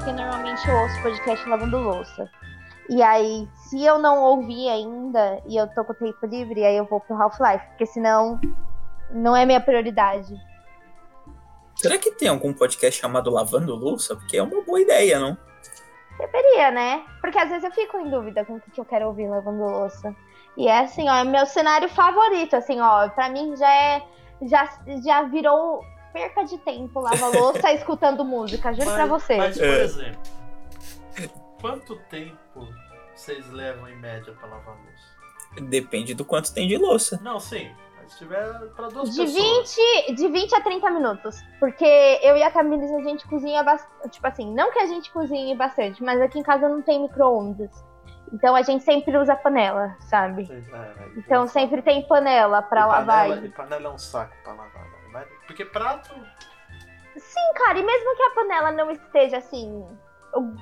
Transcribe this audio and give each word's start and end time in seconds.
porque 0.00 0.12
normalmente 0.12 0.66
eu 0.66 0.76
ouço 0.76 1.02
podcast 1.02 1.46
lavando 1.46 1.78
louça. 1.78 2.30
E 2.88 3.02
aí, 3.02 3.46
se 3.54 3.84
eu 3.84 3.98
não 3.98 4.18
ouvir 4.22 4.66
ainda 4.70 5.42
e 5.46 5.58
eu 5.58 5.68
tô 5.68 5.84
com 5.84 5.92
tempo 5.92 6.26
livre, 6.26 6.64
aí 6.64 6.74
eu 6.74 6.86
vou 6.86 7.00
pro 7.00 7.14
Half-Life, 7.14 7.66
porque 7.68 7.84
senão 7.84 8.40
não 9.10 9.36
é 9.36 9.44
minha 9.44 9.60
prioridade. 9.60 10.34
Será 11.76 11.98
que 11.98 12.12
tem 12.12 12.28
algum 12.28 12.50
podcast 12.52 12.98
chamado 12.98 13.30
Lavando 13.30 13.74
Louça? 13.74 14.16
Porque 14.16 14.38
é 14.38 14.42
uma 14.42 14.62
boa 14.62 14.80
ideia, 14.80 15.20
não? 15.20 15.36
Deveria, 16.18 16.70
né? 16.70 17.04
Porque 17.20 17.38
às 17.38 17.50
vezes 17.50 17.64
eu 17.64 17.70
fico 17.70 17.98
em 17.98 18.08
dúvida 18.08 18.42
com 18.46 18.54
o 18.54 18.60
que 18.60 18.80
eu 18.80 18.84
quero 18.86 19.06
ouvir 19.06 19.28
lavando 19.28 19.62
louça. 19.62 20.16
E 20.56 20.66
é 20.66 20.78
assim, 20.78 21.10
ó, 21.10 21.16
é 21.16 21.24
meu 21.24 21.44
cenário 21.44 21.90
favorito, 21.90 22.56
assim, 22.56 22.80
ó, 22.80 23.06
pra 23.10 23.28
mim 23.28 23.54
já 23.54 23.70
é. 23.70 24.02
Já, 24.42 24.66
já 25.04 25.22
virou 25.24 25.84
perca 26.12 26.44
de 26.44 26.58
tempo 26.58 27.00
lavar 27.00 27.30
louça 27.32 27.72
escutando 27.72 28.24
música, 28.24 28.72
juro 28.72 28.86
mas, 28.86 28.94
pra 28.94 29.06
você. 29.06 29.36
Mas, 29.36 29.56
por 29.58 29.66
É. 29.66 29.82
exemplo, 29.84 30.20
quanto 31.60 31.96
tempo 32.08 32.68
vocês 33.14 33.48
levam 33.50 33.88
em 33.88 33.96
média 33.96 34.32
pra 34.34 34.48
lavar 34.48 34.74
louça? 34.76 35.68
Depende 35.68 36.14
do 36.14 36.24
quanto 36.24 36.52
tem 36.54 36.68
de 36.68 36.76
louça. 36.76 37.18
Não, 37.22 37.38
sim. 37.40 37.70
Mas 38.00 38.12
se 38.12 38.18
tiver 38.18 38.48
pra 38.76 38.88
duas 38.88 39.10
De 39.14 39.20
pessoas. 39.24 39.76
20, 39.76 40.14
de 40.14 40.28
20 40.28 40.54
a 40.54 40.60
30 40.60 40.90
minutos. 40.90 41.40
Porque 41.58 41.84
eu 42.22 42.36
e 42.36 42.42
a 42.42 42.50
Camila, 42.50 42.82
a 42.98 43.02
gente 43.02 43.26
cozinha 43.26 43.62
bastante. 43.62 44.10
Tipo 44.10 44.26
assim, 44.26 44.54
não 44.54 44.70
que 44.72 44.78
a 44.78 44.86
gente 44.86 45.10
cozinhe 45.12 45.54
bastante, 45.54 46.02
mas 46.02 46.20
aqui 46.20 46.38
em 46.38 46.42
casa 46.42 46.68
não 46.68 46.80
tem 46.82 47.02
micro-ondas. 47.02 47.70
Então 48.32 48.54
a 48.54 48.62
gente 48.62 48.84
sempre 48.84 49.16
usa 49.18 49.34
panela, 49.34 49.96
sabe? 50.08 50.48
É, 50.48 50.54
é, 50.54 51.08
Então 51.16 51.48
sempre 51.48 51.82
tem 51.82 52.02
panela 52.06 52.62
pra 52.62 52.82
e 52.82 52.86
lavar. 52.86 53.24
panela, 53.26 53.40
e- 53.42 53.46
e 53.46 53.50
panela 53.50 53.86
é 53.88 53.90
um 53.90 53.98
saco 53.98 54.32
pra 54.44 54.52
lavar. 54.52 54.88
Porque 55.46 55.64
prato. 55.64 56.14
Sim, 57.16 57.54
cara, 57.56 57.78
e 57.78 57.82
mesmo 57.82 58.16
que 58.16 58.22
a 58.22 58.30
panela 58.30 58.72
não 58.72 58.90
esteja 58.90 59.38
assim 59.38 59.84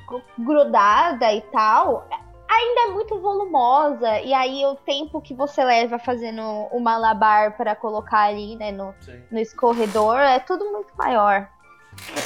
gru- 0.07 0.23
grudada 0.39 1.33
e 1.33 1.43
tal, 1.53 2.09
ainda 2.49 2.81
é 2.81 2.87
muito 2.93 3.19
volumosa. 3.21 4.21
E 4.21 4.33
aí 4.33 4.65
o 4.65 4.75
tempo 4.77 5.21
que 5.21 5.35
você 5.35 5.63
leva 5.63 5.99
fazendo 5.99 6.43
o 6.43 6.81
malabar 6.81 7.57
para 7.57 7.77
colocar 7.77 8.23
ali, 8.23 8.57
né, 8.57 8.73
no, 8.73 8.95
Sim. 9.01 9.23
no 9.31 9.39
escorredor, 9.39 10.19
é 10.19 10.41
tudo 10.41 10.65
muito 10.73 10.93
maior. 10.97 11.49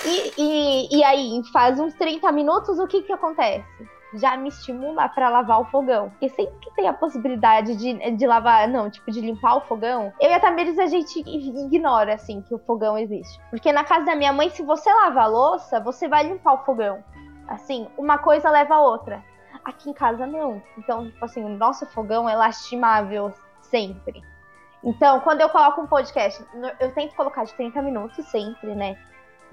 E, 0.05 0.33
e, 0.37 0.99
e 0.99 1.05
aí, 1.05 1.41
faz 1.53 1.81
uns 1.81 1.95
30 1.95 2.31
minutos, 2.31 2.79
o 2.79 2.87
que 2.87 3.03
que 3.03 3.13
acontece? 3.13 3.65
Já 4.15 4.37
me 4.37 4.49
estimula 4.49 5.09
para 5.09 5.29
lavar 5.29 5.61
o 5.61 5.65
fogão. 5.67 6.11
Porque 6.11 6.29
sempre 6.29 6.59
que 6.61 6.75
tem 6.75 6.89
a 6.89 6.93
possibilidade 6.93 7.77
de, 7.77 8.17
de 8.17 8.27
lavar, 8.27 8.69
não, 8.69 8.91
tipo, 8.91 9.11
de 9.11 9.21
limpar 9.21 9.57
o 9.57 9.61
fogão, 9.63 10.13
eu 10.21 10.31
e 10.31 10.35
a 10.35 10.41
Tamires 10.41 10.79
a 10.79 10.87
gente 10.87 11.21
ignora, 11.21 12.15
assim, 12.15 12.43
que 12.43 12.55
o 12.55 12.59
fogão 12.59 12.99
existe. 12.99 13.41
Porque 13.51 13.73
na 13.73 13.85
casa 13.85 14.07
da 14.07 14.15
minha 14.15 14.33
mãe, 14.33 14.51
se 14.51 14.63
você 14.63 14.93
lava 14.93 15.23
a 15.23 15.27
louça, 15.27 15.81
você 15.81 16.09
vai 16.09 16.25
limpar 16.25 16.55
o 16.55 16.65
fogão. 16.65 17.03
Assim, 17.49 17.89
uma 17.97 18.19
coisa 18.19 18.51
leva 18.51 18.75
a 18.75 18.81
outra. 18.81 19.23
Aqui 19.65 19.91
em 19.91 19.95
casa, 19.95 20.27
não. 20.27 20.63
Então, 20.77 21.11
tipo 21.11 21.25
assim, 21.25 21.45
o 21.45 21.49
nosso 21.49 21.87
fogão 21.87 22.29
é 22.29 22.35
lastimável 22.35 23.33
sempre. 23.61 24.23
Então, 24.85 25.21
quando 25.21 25.41
eu 25.41 25.49
coloco 25.49 25.81
um 25.81 25.87
podcast, 25.87 26.45
eu 26.81 26.93
tento 26.93 27.15
colocar 27.15 27.45
de 27.45 27.55
30 27.55 27.81
minutos 27.83 28.25
sempre, 28.27 28.75
né? 28.75 28.99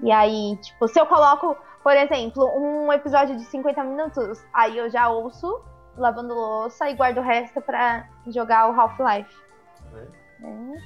E 0.02 0.10
aí, 0.10 0.56
tipo, 0.62 0.88
se 0.88 0.98
eu 1.00 1.06
coloco, 1.06 1.56
por 1.82 1.96
exemplo, 1.96 2.44
um 2.56 2.92
episódio 2.92 3.36
de 3.36 3.44
50 3.44 3.84
minutos, 3.84 4.42
aí 4.52 4.76
eu 4.78 4.88
já 4.90 5.08
ouço 5.08 5.60
lavando 5.96 6.34
louça 6.34 6.88
e 6.88 6.94
guardo 6.94 7.18
o 7.18 7.22
resto 7.22 7.60
pra 7.60 8.08
jogar 8.28 8.70
o 8.70 8.80
Half-Life. 8.80 9.34
né? 9.92 10.06
né? 10.40 10.80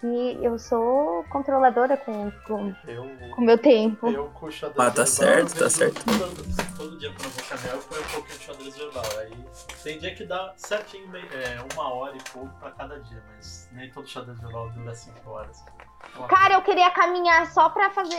Que 0.00 0.38
eu 0.42 0.58
sou 0.58 1.24
controladora 1.24 1.94
com 1.94 2.30
com 2.46 2.74
Eu. 2.88 3.04
com 3.34 3.42
o 3.42 3.44
meu 3.44 3.58
tempo. 3.58 4.08
Eu 4.08 4.30
com 4.30 4.46
o 4.46 4.50
xadrez 4.50 4.78
Ah, 4.78 4.90
tá 4.90 5.02
verbal, 5.04 5.06
certo, 5.06 5.58
tá 5.58 5.68
certo. 5.70 6.04
Todo, 6.06 6.76
todo 6.78 6.98
dia 6.98 7.10
quando 7.12 7.24
eu 7.24 7.30
vou 7.30 7.44
caminhar, 7.44 7.74
eu 7.76 7.82
ponho 7.82 8.00
um 8.00 8.04
pouquinho 8.06 8.38
de 8.38 8.44
xadrez 8.44 8.76
verbal. 8.78 9.04
Aí 9.18 9.44
tem 9.82 9.98
dia 9.98 10.14
que 10.14 10.24
dá 10.24 10.54
certinho, 10.56 11.06
meio- 11.08 11.26
é, 11.34 11.58
uma 11.74 11.92
hora 11.92 12.16
e 12.16 12.22
pouco 12.32 12.48
pra 12.58 12.70
cada 12.70 12.98
dia, 13.00 13.22
mas 13.36 13.68
nem 13.72 13.90
todo 13.90 14.06
xadrez 14.08 14.38
verbal 14.40 14.70
dura 14.70 14.94
cinco 14.94 15.30
horas. 15.30 15.62
Cara, 16.28 16.54
eu 16.54 16.62
queria 16.62 16.90
caminhar 16.90 17.46
só 17.50 17.68
pra 17.70 17.90
fazer 17.90 18.16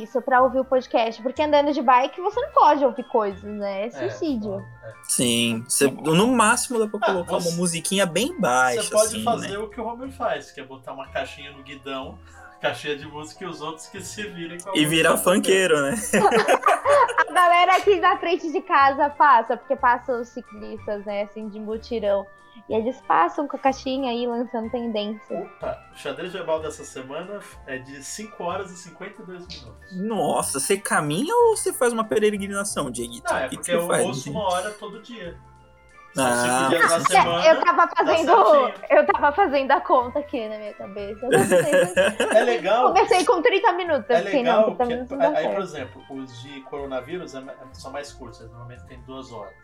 isso, 0.00 0.20
pra 0.22 0.42
ouvir 0.42 0.60
o 0.60 0.64
podcast, 0.64 1.20
porque 1.22 1.42
andando 1.42 1.72
de 1.72 1.82
bike 1.82 2.20
você 2.20 2.40
não 2.40 2.50
pode 2.52 2.84
ouvir 2.84 3.04
coisas, 3.04 3.42
né? 3.42 3.86
É 3.86 3.90
suicídio. 3.90 4.64
é. 4.82 4.92
Sim. 5.04 5.64
Cê- 5.68 5.90
no 5.90 6.28
máximo 6.28 6.78
dá 6.78 6.86
pra 6.86 6.98
Ah, 7.02 7.06
colocar 7.12 7.32
você- 7.34 7.48
uma 7.50 7.56
musiquinha 7.56 8.06
bem 8.06 8.38
baixa, 8.40 8.82
Você 8.82 8.90
pode 8.90 9.06
assim, 9.08 9.24
fazer 9.24 9.48
né? 9.48 9.58
o 9.58 9.68
que 9.68 9.80
o 9.80 9.86
Homer 9.86 10.10
faz, 10.12 10.50
que 10.52 10.60
é 10.60 10.64
botar 10.64 10.92
uma 10.92 11.06
caixinha 11.08 11.50
no 11.52 11.62
guidão, 11.62 12.18
caixinha 12.64 12.96
de 12.96 13.06
música 13.06 13.44
e 13.44 13.46
os 13.46 13.60
outros 13.60 13.86
que 13.88 14.00
se 14.00 14.22
virem 14.28 14.58
com 14.58 14.70
a 14.70 14.72
E 14.72 14.86
também. 15.12 15.24
funkeiro, 15.24 15.82
né? 15.82 15.94
A 17.28 17.32
galera 17.32 17.76
aqui 17.76 18.00
na 18.00 18.16
frente 18.16 18.50
de 18.50 18.62
casa 18.62 19.10
passa, 19.10 19.54
porque 19.54 19.76
passam 19.76 20.22
os 20.22 20.28
ciclistas, 20.28 21.04
né, 21.04 21.24
assim, 21.24 21.46
de 21.48 21.60
mutirão. 21.60 22.26
E 22.68 22.74
eles 22.74 22.98
passam 23.02 23.46
com 23.46 23.56
a 23.56 23.58
caixinha 23.58 24.10
aí 24.10 24.26
lançando 24.26 24.70
tendência. 24.70 25.38
Opa, 25.38 25.78
o 25.92 25.98
xadrez 25.98 26.32
verbal 26.32 26.62
dessa 26.62 26.84
semana 26.84 27.40
é 27.66 27.76
de 27.78 28.02
5 28.02 28.42
horas 28.42 28.70
e 28.70 28.76
52 28.78 29.46
minutos. 29.46 29.96
Nossa, 30.00 30.58
você 30.58 30.78
caminha 30.78 31.34
ou 31.34 31.56
você 31.56 31.72
faz 31.72 31.92
uma 31.92 32.04
peregrinação, 32.04 32.90
Dieguito? 32.90 33.30
Não, 33.30 33.38
é 33.38 33.48
porque 33.48 33.72
eu 33.72 33.86
faz? 33.88 34.06
ouço 34.06 34.30
uma 34.30 34.44
hora 34.44 34.70
todo 34.70 35.02
dia. 35.02 35.36
Ah, 36.16 37.00
semana. 37.00 37.46
eu 37.46 37.60
tava 37.60 37.88
fazendo. 37.88 38.26
certinho. 38.26 38.86
Eu 38.90 39.06
tava 39.06 39.32
fazendo 39.32 39.70
a 39.72 39.80
conta 39.80 40.18
aqui 40.20 40.48
na 40.48 40.58
minha 40.58 40.74
cabeça. 40.74 41.26
Eu 41.26 41.30
comecei, 41.30 42.38
É 42.38 42.44
legal. 42.44 42.86
comecei 42.92 43.24
com 43.24 43.42
30 43.42 43.72
minutos. 43.72 44.10
É 44.10 44.20
legal 44.20 44.56
não, 44.68 44.76
30 44.76 44.82
que, 44.84 44.88
minutos 44.88 45.10
não 45.10 45.32
dá 45.32 45.38
aí, 45.38 45.48
por 45.48 45.62
exemplo, 45.62 46.02
os 46.10 46.42
de 46.42 46.60
coronavírus 46.62 47.34
é 47.34 47.42
são 47.72 47.90
mais 47.90 48.12
curtos, 48.12 48.40
normalmente 48.40 48.84
tem 48.86 49.00
duas 49.02 49.32
horas. 49.32 49.54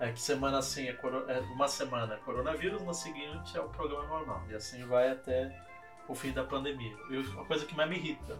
É 0.00 0.10
que 0.10 0.20
semana 0.20 0.58
assim 0.58 0.88
é, 0.88 0.92
é 1.28 1.40
uma 1.54 1.68
semana 1.68 2.14
é 2.14 2.16
coronavírus, 2.18 2.82
na 2.82 2.94
seguinte 2.94 3.56
é 3.56 3.60
o 3.60 3.68
programa 3.68 4.06
normal. 4.06 4.42
E 4.48 4.54
assim 4.54 4.86
vai 4.86 5.10
até 5.10 5.54
o 6.08 6.14
fim 6.14 6.32
da 6.32 6.42
pandemia. 6.42 6.96
E 7.10 7.18
uma 7.18 7.44
coisa 7.44 7.66
que 7.66 7.76
mais 7.76 7.88
me 7.88 7.96
irrita. 7.96 8.38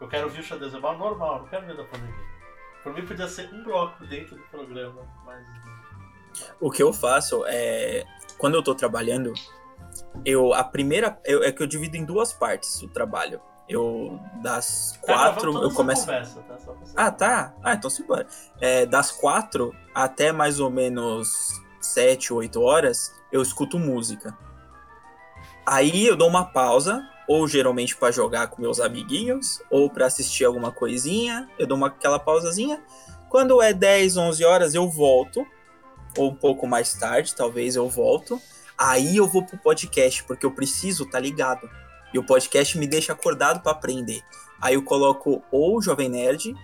Eu 0.00 0.08
quero 0.08 0.24
ouvir 0.24 0.40
o 0.40 0.42
xadrez 0.42 0.72
normal, 0.72 1.40
não 1.40 1.48
quero 1.48 1.66
ver 1.66 1.76
da 1.76 1.84
pandemia. 1.84 2.36
Por 2.82 2.94
mim 2.94 3.04
podia 3.04 3.26
ser 3.28 3.52
um 3.52 3.62
bloco 3.62 4.06
dentro 4.06 4.36
do 4.36 4.42
programa, 4.44 5.02
mas. 5.24 5.44
O 6.60 6.70
que 6.70 6.82
eu 6.82 6.92
faço 6.92 7.44
é. 7.46 8.04
Quando 8.38 8.54
eu 8.54 8.62
tô 8.62 8.74
trabalhando, 8.74 9.32
eu. 10.24 10.52
A 10.52 10.64
primeira. 10.64 11.18
Eu, 11.24 11.42
é 11.42 11.52
que 11.52 11.62
eu 11.62 11.66
divido 11.66 11.96
em 11.96 12.04
duas 12.04 12.32
partes 12.32 12.82
o 12.82 12.88
trabalho. 12.88 13.40
Eu. 13.68 14.18
Das 14.42 14.98
Tá 15.04 15.14
quatro. 15.14 15.62
eu 15.62 15.70
começo. 15.72 16.02
Conversa, 16.06 16.40
tá? 16.42 16.56
Ah, 16.94 17.10
tá. 17.10 17.54
Ah, 17.62 17.74
então 17.74 17.90
simbora. 17.90 18.26
É, 18.60 18.86
das 18.86 19.10
quatro 19.10 19.74
até 19.94 20.32
mais 20.32 20.60
ou 20.60 20.70
menos 20.70 21.60
sete, 21.80 22.32
oito 22.32 22.60
horas, 22.60 23.12
eu 23.32 23.40
escuto 23.42 23.78
música. 23.78 24.36
Aí 25.64 26.06
eu 26.06 26.16
dou 26.16 26.28
uma 26.28 26.44
pausa, 26.44 27.02
ou 27.28 27.46
geralmente 27.48 27.96
pra 27.96 28.10
jogar 28.10 28.48
com 28.48 28.62
meus 28.62 28.78
amiguinhos, 28.80 29.60
ou 29.70 29.90
pra 29.90 30.06
assistir 30.06 30.44
alguma 30.44 30.70
coisinha, 30.70 31.48
eu 31.58 31.66
dou 31.66 31.76
uma, 31.76 31.88
aquela 31.88 32.18
pausazinha. 32.18 32.82
Quando 33.28 33.60
é 33.60 33.72
10, 33.72 34.16
11 34.16 34.44
horas, 34.44 34.74
eu 34.74 34.88
volto, 34.88 35.44
ou 36.16 36.30
um 36.30 36.34
pouco 36.34 36.66
mais 36.66 36.94
tarde, 36.94 37.34
talvez 37.34 37.76
eu 37.76 37.88
volto. 37.88 38.40
Aí 38.78 39.16
eu 39.16 39.26
vou 39.26 39.44
pro 39.44 39.56
podcast, 39.58 40.24
porque 40.24 40.44
eu 40.44 40.50
preciso 40.50 41.06
tá 41.06 41.18
ligado. 41.18 41.68
E 42.12 42.18
o 42.18 42.24
podcast 42.24 42.76
me 42.78 42.86
deixa 42.86 43.12
acordado 43.12 43.60
pra 43.60 43.72
aprender. 43.72 44.22
Aí 44.60 44.74
eu 44.74 44.82
coloco 44.82 45.42
ou 45.50 45.78
o 45.78 45.82
Jovem 45.82 46.08
Nerd, 46.08 46.54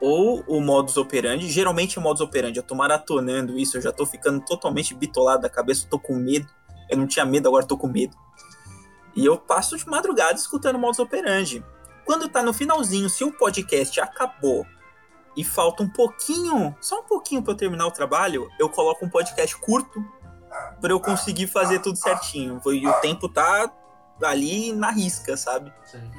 ou 0.00 0.44
o 0.46 0.60
modus 0.60 0.96
operandi. 0.96 1.48
Geralmente 1.50 1.98
é 1.98 2.00
o 2.00 2.02
modus 2.02 2.20
operandi. 2.20 2.58
Eu 2.58 2.62
tô 2.62 2.74
maratonando 2.74 3.58
isso, 3.58 3.76
eu 3.76 3.82
já 3.82 3.92
tô 3.92 4.06
ficando 4.06 4.44
totalmente 4.44 4.94
bitolado 4.94 5.42
da 5.42 5.50
cabeça, 5.50 5.84
eu 5.84 5.90
tô 5.90 5.98
com 5.98 6.14
medo. 6.14 6.48
Eu 6.88 6.96
não 6.96 7.06
tinha 7.06 7.24
medo, 7.24 7.48
agora 7.48 7.66
tô 7.66 7.76
com 7.76 7.88
medo. 7.88 8.16
E 9.14 9.24
eu 9.24 9.36
passo 9.36 9.76
de 9.76 9.86
madrugada 9.86 10.34
escutando 10.34 10.78
modus 10.78 11.00
operandi. 11.00 11.64
Quando 12.04 12.28
tá 12.28 12.42
no 12.42 12.54
finalzinho, 12.54 13.10
se 13.10 13.24
o 13.24 13.32
podcast 13.32 14.00
acabou 14.00 14.64
e 15.38 15.44
falta 15.44 15.84
um 15.84 15.88
pouquinho, 15.88 16.74
só 16.80 16.98
um 16.98 17.04
pouquinho 17.04 17.40
pra 17.40 17.52
eu 17.52 17.56
terminar 17.56 17.86
o 17.86 17.92
trabalho, 17.92 18.50
eu 18.58 18.68
coloco 18.68 19.06
um 19.06 19.08
podcast 19.08 19.56
curto 19.56 20.04
pra 20.80 20.90
eu 20.90 20.98
conseguir 20.98 21.46
fazer 21.46 21.78
tudo 21.78 21.96
certinho. 21.96 22.60
E 22.66 22.88
o 22.88 22.92
tempo 22.94 23.28
tá 23.28 23.72
ali 24.24 24.72
na 24.72 24.90
risca, 24.90 25.36
sabe? 25.36 25.72
Sim. 25.84 26.10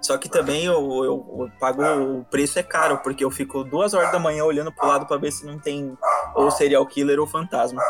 Só 0.00 0.16
que 0.16 0.26
também 0.26 0.64
eu, 0.64 1.04
eu, 1.04 1.36
eu 1.38 1.52
pago 1.60 1.82
o 1.82 2.24
preço 2.24 2.58
é 2.58 2.62
caro, 2.62 2.96
porque 2.98 3.22
eu 3.22 3.30
fico 3.30 3.62
duas 3.62 3.92
horas 3.92 4.10
da 4.10 4.18
manhã 4.18 4.42
olhando 4.42 4.72
pro 4.72 4.88
lado 4.88 5.04
pra 5.04 5.18
ver 5.18 5.30
se 5.30 5.44
não 5.44 5.58
tem 5.58 5.96
ou 6.34 6.50
serial 6.50 6.86
killer 6.86 7.20
ou 7.20 7.26
fantasma. 7.26 7.82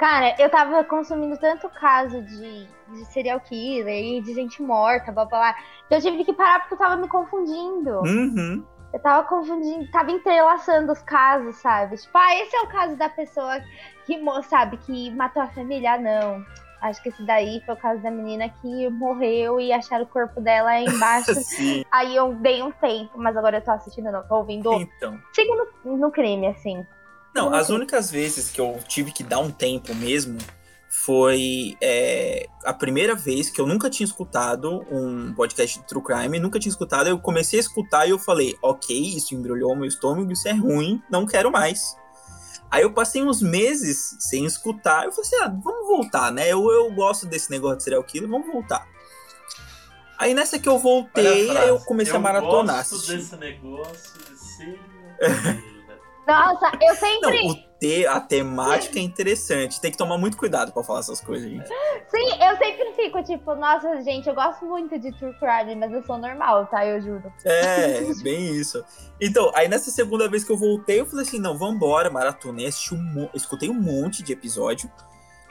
Cara, 0.00 0.34
eu 0.36 0.50
tava 0.50 0.82
consumindo 0.82 1.38
tanto 1.38 1.68
caso 1.68 2.20
de, 2.22 2.66
de 2.88 3.04
serial 3.12 3.38
killer 3.38 4.04
e 4.04 4.20
de 4.20 4.34
gente 4.34 4.60
morta, 4.60 5.12
blá 5.12 5.24
blá 5.24 5.38
blá, 5.38 5.54
que 5.88 5.94
eu 5.94 6.00
tive 6.00 6.24
que 6.24 6.32
parar 6.32 6.58
porque 6.60 6.74
eu 6.74 6.78
tava 6.78 6.96
me 6.96 7.06
confundindo. 7.06 8.00
Uhum. 8.00 8.66
Eu 8.92 8.98
tava 8.98 9.26
confundindo, 9.28 9.88
tava 9.90 10.10
entrelaçando 10.10 10.90
os 10.90 11.00
casos, 11.02 11.56
sabe? 11.56 11.96
Tipo, 11.96 12.18
ah, 12.18 12.34
esse 12.36 12.56
é 12.56 12.60
o 12.62 12.66
caso 12.66 12.96
da 12.96 13.08
pessoa 13.08 13.60
que, 14.04 14.20
sabe, 14.48 14.76
que 14.78 15.10
matou 15.12 15.42
a 15.42 15.48
família. 15.48 15.94
Ah, 15.94 15.98
não. 15.98 16.44
Acho 16.80 17.02
que 17.02 17.10
esse 17.10 17.22
daí 17.24 17.62
foi 17.66 17.74
o 17.74 17.78
caso 17.78 18.02
da 18.02 18.10
menina 18.10 18.48
que 18.48 18.88
morreu 18.88 19.60
e 19.60 19.70
acharam 19.70 20.04
o 20.04 20.08
corpo 20.08 20.40
dela 20.40 20.80
embaixo. 20.80 21.34
Sim. 21.44 21.84
Aí 21.92 22.16
eu 22.16 22.34
dei 22.34 22.62
um 22.62 22.72
tempo, 22.72 23.12
mas 23.16 23.36
agora 23.36 23.58
eu 23.58 23.62
tô 23.62 23.70
assistindo, 23.70 24.10
não, 24.10 24.26
tô 24.26 24.36
ouvindo. 24.36 24.72
Então. 24.72 25.20
Sigo 25.32 25.54
no, 25.84 25.96
no 25.96 26.10
crime, 26.10 26.48
assim. 26.48 26.84
Não, 27.34 27.54
as 27.54 27.68
únicas 27.68 28.10
vezes 28.10 28.50
que 28.50 28.60
eu 28.60 28.78
tive 28.88 29.12
que 29.12 29.22
dar 29.22 29.38
um 29.38 29.50
tempo 29.50 29.94
mesmo 29.94 30.38
foi 30.90 31.76
é, 31.80 32.48
a 32.64 32.74
primeira 32.74 33.14
vez 33.14 33.48
que 33.48 33.60
eu 33.60 33.66
nunca 33.66 33.88
tinha 33.88 34.04
escutado 34.04 34.84
um 34.90 35.32
podcast 35.34 35.78
de 35.78 35.86
True 35.86 36.02
Crime, 36.02 36.40
nunca 36.40 36.58
tinha 36.58 36.70
escutado, 36.70 37.08
eu 37.08 37.18
comecei 37.20 37.60
a 37.60 37.62
escutar 37.62 38.06
e 38.06 38.10
eu 38.10 38.18
falei, 38.18 38.58
ok, 38.60 38.96
isso 39.16 39.32
embrulhou 39.32 39.76
meu 39.76 39.86
estômago, 39.86 40.32
isso 40.32 40.48
é 40.48 40.52
ruim, 40.52 41.00
não 41.08 41.24
quero 41.24 41.52
mais. 41.52 41.96
Aí 42.68 42.82
eu 42.82 42.92
passei 42.92 43.22
uns 43.22 43.40
meses 43.40 44.16
sem 44.18 44.44
escutar, 44.44 45.04
eu 45.04 45.12
falei 45.12 45.28
assim, 45.28 45.36
ah, 45.36 45.60
vamos 45.62 45.86
voltar, 45.86 46.32
né? 46.32 46.48
Eu, 46.48 46.68
eu 46.72 46.90
gosto 46.92 47.24
desse 47.24 47.52
negócio 47.52 47.78
de 47.78 47.84
serial 47.84 48.02
killer, 48.02 48.28
vamos 48.28 48.52
voltar. 48.52 48.84
Aí 50.18 50.34
nessa 50.34 50.58
que 50.58 50.68
eu 50.68 50.78
voltei, 50.78 51.56
aí 51.56 51.68
eu 51.68 51.78
comecei 51.80 52.14
eu 52.14 52.18
a 52.18 52.20
maratonar. 52.20 52.78
gosto 52.78 52.96
assistir. 52.96 53.16
desse 53.16 53.36
negócio 53.36 54.20
de 54.28 54.38
serial 54.38 54.78
killer. 55.62 55.70
Nossa, 56.26 56.72
eu 56.80 56.94
sempre. 56.96 57.42
Não, 57.42 57.50
o 57.50 57.69
te, 57.80 58.06
a 58.06 58.20
temática 58.20 58.98
é 58.98 59.02
interessante. 59.02 59.80
Tem 59.80 59.90
que 59.90 59.96
tomar 59.96 60.18
muito 60.18 60.36
cuidado 60.36 60.70
pra 60.70 60.84
falar 60.84 61.00
essas 61.00 61.20
coisas, 61.20 61.50
gente. 61.50 61.66
Sim, 61.66 62.44
eu 62.44 62.56
sempre 62.58 62.92
fico 62.94 63.22
tipo, 63.24 63.54
nossa, 63.54 64.02
gente, 64.02 64.28
eu 64.28 64.34
gosto 64.34 64.66
muito 64.66 64.98
de 64.98 65.10
True 65.12 65.34
Crime, 65.38 65.74
mas 65.76 65.90
eu 65.90 66.02
sou 66.02 66.18
normal, 66.18 66.66
tá? 66.66 66.84
Eu 66.86 67.00
juro. 67.00 67.32
É, 67.42 68.02
bem 68.22 68.54
isso. 68.54 68.84
Então, 69.18 69.50
aí 69.54 69.66
nessa 69.66 69.90
segunda 69.90 70.28
vez 70.28 70.44
que 70.44 70.52
eu 70.52 70.58
voltei, 70.58 71.00
eu 71.00 71.06
falei 71.06 71.24
assim, 71.24 71.40
não, 71.40 71.56
vambora, 71.56 72.10
maratonei, 72.10 72.68
um, 72.92 73.28
escutei 73.32 73.70
um 73.70 73.80
monte 73.80 74.22
de 74.22 74.34
episódio. 74.34 74.90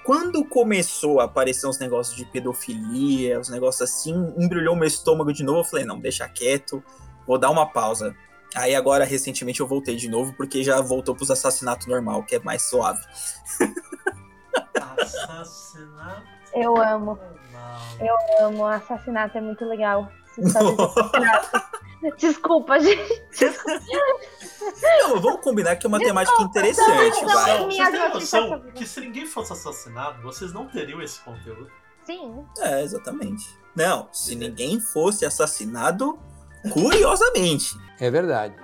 Quando 0.05 0.45
começou 0.45 1.19
a 1.19 1.25
aparecer 1.25 1.67
uns 1.67 1.79
negócios 1.79 2.15
de 2.15 2.25
pedofilia, 2.25 3.39
uns 3.39 3.49
negócios 3.49 3.81
assim, 3.81 4.33
embrulhou 4.37 4.75
meu 4.75 4.87
estômago 4.87 5.33
de 5.33 5.43
novo, 5.43 5.59
eu 5.59 5.65
falei, 5.65 5.85
não, 5.85 5.99
deixa 5.99 6.27
quieto, 6.29 6.83
vou 7.25 7.37
dar 7.37 7.49
uma 7.49 7.65
pausa. 7.65 8.15
Aí 8.55 8.75
agora, 8.75 9.05
recentemente, 9.05 9.59
eu 9.59 9.67
voltei 9.67 9.95
de 9.95 10.09
novo, 10.09 10.33
porque 10.33 10.63
já 10.63 10.81
voltou 10.81 11.15
pros 11.15 11.29
assassinatos 11.29 11.87
normal, 11.87 12.23
que 12.23 12.35
é 12.35 12.39
mais 12.39 12.63
suave. 12.63 13.01
Assassinato. 14.99 16.23
Eu 16.53 16.81
amo, 16.81 17.19
eu 17.99 18.45
amo. 18.45 18.65
Assassinato 18.65 19.37
é 19.37 19.41
muito 19.41 19.63
legal. 19.65 20.11
Desculpa, 22.17 22.79
gente. 22.79 23.23
Não, 24.81 25.19
vamos 25.19 25.41
combinar 25.41 25.75
que 25.75 25.85
é 25.85 25.89
uma 25.89 25.99
temática 25.99 26.41
interessante, 26.41 27.21
não, 27.21 27.33
vai. 27.33 27.59
não. 27.59 27.65
Vocês 27.65 27.67
minhas 27.67 27.91
têm 27.91 28.09
noção 28.13 28.61
que 28.73 28.85
se 28.87 29.01
ninguém 29.01 29.25
fosse 29.25 29.51
assassinado, 29.51 30.21
vocês 30.21 30.53
não 30.53 30.67
teriam 30.67 31.01
esse 31.01 31.19
conteúdo? 31.19 31.69
Sim. 32.05 32.45
É, 32.59 32.81
exatamente. 32.81 33.59
Não, 33.75 34.07
se 34.11 34.35
ninguém 34.35 34.79
fosse 34.79 35.25
assassinado, 35.25 36.17
curiosamente. 36.71 37.75
É 37.99 38.09
verdade. 38.09 38.55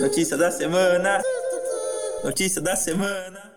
Notícia 0.00 0.36
da 0.36 0.50
semana. 0.50 1.22
Notícia 2.24 2.60
da 2.60 2.76
semana. 2.76 3.50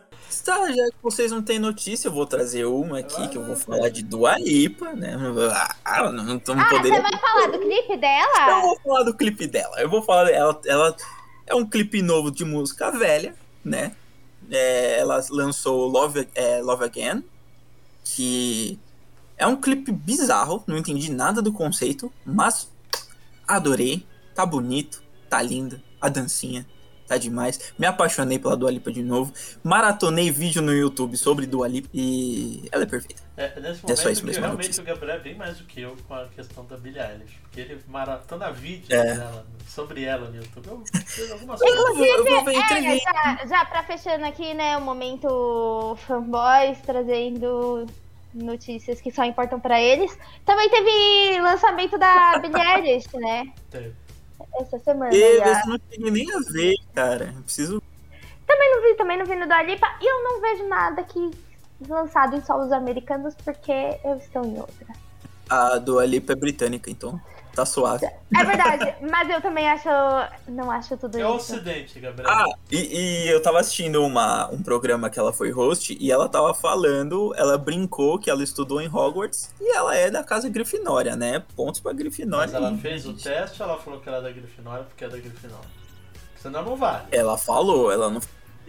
Tá, 0.43 0.57
já 0.73 0.83
que 0.89 0.95
vocês 1.01 1.31
não 1.31 1.41
têm 1.41 1.57
notícia, 1.57 2.09
eu 2.09 2.11
vou 2.11 2.25
trazer 2.25 2.65
uma 2.65 2.99
aqui 2.99 3.29
que 3.29 3.37
eu 3.37 3.45
vou 3.45 3.55
falar 3.55 3.87
de 3.87 4.03
Dua 4.03 4.37
Lipa, 4.37 4.91
né? 4.91 5.15
Ah, 5.85 6.11
não, 6.11 6.23
não, 6.23 6.41
não 6.45 6.59
Ah, 6.59 6.69
poderia. 6.69 6.95
você 6.95 7.01
vai 7.01 7.17
falar 7.17 7.47
do 7.47 7.59
clipe 7.59 7.93
Eu 7.93 7.97
dela? 7.97 8.61
vou 8.61 8.79
falar 8.83 9.03
do 9.03 9.13
clipe 9.13 9.47
dela. 9.47 9.79
Eu 9.79 9.89
vou 9.89 10.01
falar. 10.01 10.29
Ela, 10.31 10.59
ela 10.65 10.95
é 11.47 11.55
um 11.55 11.65
clipe 11.65 12.01
novo 12.01 12.29
de 12.29 12.43
música 12.43 12.91
velha, 12.91 13.35
né? 13.63 13.93
É, 14.51 14.99
ela 14.99 15.23
lançou 15.29 15.87
Love, 15.87 16.27
é, 16.35 16.61
Love 16.61 16.83
Again, 16.83 17.23
que 18.03 18.77
é 19.43 19.47
um 19.47 19.55
clipe 19.55 19.91
bizarro. 19.91 20.63
Não 20.67 20.77
entendi 20.77 21.11
nada 21.11 21.41
do 21.41 21.51
conceito, 21.53 22.11
mas 22.25 22.71
adorei. 23.47 24.05
Tá 24.33 24.45
bonito, 24.45 25.03
tá 25.29 25.41
linda. 25.41 25.81
A 26.01 26.09
dancinha 26.09 26.65
tá 27.07 27.17
demais. 27.17 27.73
Me 27.77 27.85
apaixonei 27.85 28.39
pela 28.39 28.55
Dua 28.57 28.71
Lipa 28.71 28.91
de 28.91 29.03
novo. 29.03 29.31
Maratonei 29.63 30.31
vídeo 30.31 30.61
no 30.61 30.73
YouTube 30.73 31.15
sobre 31.17 31.45
Dua 31.45 31.67
Lipa 31.67 31.89
e 31.93 32.67
ela 32.71 32.83
é 32.83 32.85
perfeita. 32.87 33.21
É, 33.37 33.47
nesse 33.59 33.81
É 33.91 33.95
só 33.95 34.03
momento 34.03 34.11
isso 34.13 34.25
mesmo, 34.25 34.43
a 34.43 34.47
realmente 34.47 34.67
notícia. 34.67 34.81
o 34.81 34.85
Gabriel 34.85 35.15
é 35.15 35.19
bem 35.19 35.35
mais 35.35 35.57
do 35.57 35.65
que 35.65 35.81
eu 35.81 35.95
com 36.07 36.13
a 36.15 36.25
questão 36.27 36.65
da 36.65 36.77
Billie 36.77 36.99
Eilish. 36.99 37.37
Porque 37.43 37.61
ele 37.61 37.79
maratona 37.87 38.51
vídeos 38.51 38.89
É. 38.89 39.15
dela, 39.17 39.45
sobre 39.67 40.03
ela 40.03 40.29
no 40.29 40.35
YouTube. 40.37 40.83
Eu 40.93 41.01
fiz 41.01 41.31
algumas 41.31 41.61
Eu 41.61 41.67
coisas. 41.67 41.99
eu 41.99 42.49
É, 42.59 42.97
já, 42.99 43.45
já 43.47 43.65
pra 43.65 43.83
fechando 43.83 44.25
aqui, 44.25 44.53
né, 44.53 44.77
o 44.77 44.81
momento 44.81 45.97
fanboys, 46.07 46.77
trazendo 46.85 47.85
notícias 48.33 48.99
que 49.01 49.11
só 49.11 49.23
importam 49.23 49.59
pra 49.59 49.81
eles. 49.81 50.17
Também 50.45 50.69
teve 50.69 51.41
lançamento 51.41 51.97
da 51.97 52.37
Billie 52.39 52.61
Eilish, 52.89 53.07
né? 53.15 53.51
Teve. 53.69 53.93
Essa 54.59 54.79
semana. 54.79 55.13
E 55.13 55.17
E 55.17 55.41
esse 55.41 55.61
eu 55.61 55.67
não 55.67 55.79
cheguei 55.89 56.11
nem 56.11 56.33
a 56.33 56.39
ver, 56.51 56.75
cara. 56.93 57.33
Preciso. 57.43 57.81
Também 58.45 58.75
não 58.75 58.81
vi, 58.81 58.95
também 58.95 59.17
não 59.17 59.25
vi 59.25 59.35
no 59.35 59.45
Lipa. 59.45 59.87
E 60.01 60.05
eu 60.05 60.23
não 60.23 60.41
vejo 60.41 60.67
nada 60.67 61.03
que 61.03 61.31
lançado 61.87 62.35
em 62.35 62.41
solos 62.41 62.71
americanos, 62.71 63.35
porque 63.43 63.71
eu 64.03 64.17
estou 64.17 64.45
em 64.45 64.57
outra. 64.57 64.87
A 65.49 65.77
Dua 65.77 66.05
Lipa 66.05 66.33
é 66.33 66.35
britânica, 66.35 66.89
então 66.89 67.19
tá 67.55 67.65
suave. 67.65 68.05
É 68.05 68.43
verdade, 68.43 68.95
mas 69.09 69.29
eu 69.29 69.39
também 69.41 69.67
acho. 69.69 69.87
Não 70.47 70.71
acho 70.71 70.97
tudo 70.97 71.19
É 71.19 71.25
o 71.25 71.37
isso. 71.37 71.53
ocidente, 71.53 71.99
Gabriel. 71.99 72.29
Ah, 72.31 72.45
e, 72.71 72.77
e 72.77 73.29
eu 73.29 73.41
tava 73.41 73.59
assistindo 73.59 74.03
uma, 74.03 74.49
um 74.49 74.61
programa 74.61 75.09
que 75.09 75.19
ela 75.19 75.31
foi 75.31 75.51
host 75.51 75.95
e 75.99 76.11
ela 76.11 76.27
tava 76.27 76.53
falando, 76.53 77.33
ela 77.37 77.57
brincou 77.57 78.17
que 78.17 78.29
ela 78.29 78.43
estudou 78.43 78.81
em 78.81 78.87
Hogwarts 78.87 79.53
e 79.61 79.71
ela 79.75 79.95
é 79.95 80.09
da 80.09 80.23
casa 80.23 80.49
Grifinória, 80.49 81.15
né? 81.15 81.43
Pontos 81.55 81.79
pra 81.79 81.93
Grifinória. 81.93 82.51
Mas 82.51 82.55
ela 82.55 82.77
fez 82.77 83.05
o 83.05 83.13
teste 83.13 83.61
ou 83.61 83.69
ela 83.69 83.77
falou 83.79 83.99
que 83.99 84.09
era 84.09 84.21
da 84.21 84.31
Grifinória 84.31 84.83
porque 84.85 85.05
é 85.05 85.09
da 85.09 85.17
Grifinória? 85.17 85.69
Senão 86.35 86.63
não 86.63 86.75
vale. 86.75 87.03
Ela 87.11 87.37
falou, 87.37 87.91
ela 87.91 88.09
não 88.09 88.19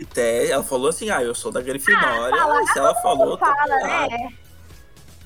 até 0.03 0.51
ela 0.51 0.65
falou 0.65 0.89
assim, 0.89 1.09
ah, 1.09 1.23
eu 1.23 1.35
sou 1.35 1.53
da 1.53 1.61
Grifinória. 1.63 2.35
Ah, 2.35 2.47
fala, 2.47 2.67
se 2.67 2.79
ela 2.79 2.95
falou, 2.97 3.37
tá 3.37 3.47
Fala, 3.47 3.81
errado. 3.81 4.11
né? 4.11 4.29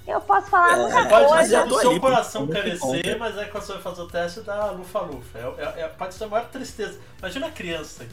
Eu 0.08 0.20
posso 0.22 0.46
falar 0.48 0.72
É, 0.72 0.76
muita 0.76 1.02
Você 1.02 1.08
pode 1.08 1.24
mas 1.24 1.30
fazer 1.38 1.54
é 1.54 1.58
a 1.58 1.64
o 1.64 1.80
seu 1.80 2.00
coração 2.00 2.40
não 2.46 2.48
tem 2.48 2.62
carecer, 2.62 2.80
como. 2.80 3.18
mas 3.18 3.38
aí 3.38 3.46
quando 3.48 3.62
você 3.64 3.72
vai 3.74 3.82
fazer 3.82 4.00
o 4.02 4.06
teste 4.08 4.40
dá 4.40 4.70
lufa-lufa. 4.70 5.38
É, 5.38 5.64
é, 5.64 5.80
é, 5.84 5.88
pode 5.88 6.14
ser 6.14 6.24
a 6.24 6.28
maior 6.28 6.46
tristeza. 6.46 6.98
Imagina 7.18 7.46
a 7.46 7.50
criança. 7.50 8.06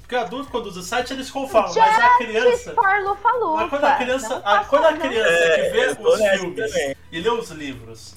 Porque 0.00 0.16
adulto, 0.16 0.50
quando 0.50 0.66
usa 0.66 0.80
o 0.80 0.82
site, 0.82 1.12
eles 1.12 1.30
confalam, 1.30 1.72
mas 1.72 1.98
a 2.04 2.16
criança. 2.18 2.72
For 2.74 3.00
lufa 3.04 3.30
lufa. 3.38 3.56
Mas 3.60 3.70
quando 3.70 3.84
a 3.84 3.94
criança, 3.94 4.42
a, 4.44 4.64
quando 4.64 4.84
a 4.86 4.92
criança 4.94 5.30
É, 5.30 5.62
que 5.64 5.70
vê 5.70 5.86
os 5.86 6.18
filmes 6.40 6.56
também. 6.72 6.96
e 7.12 7.20
lê 7.20 7.30
os 7.30 7.50
livros 7.52 8.16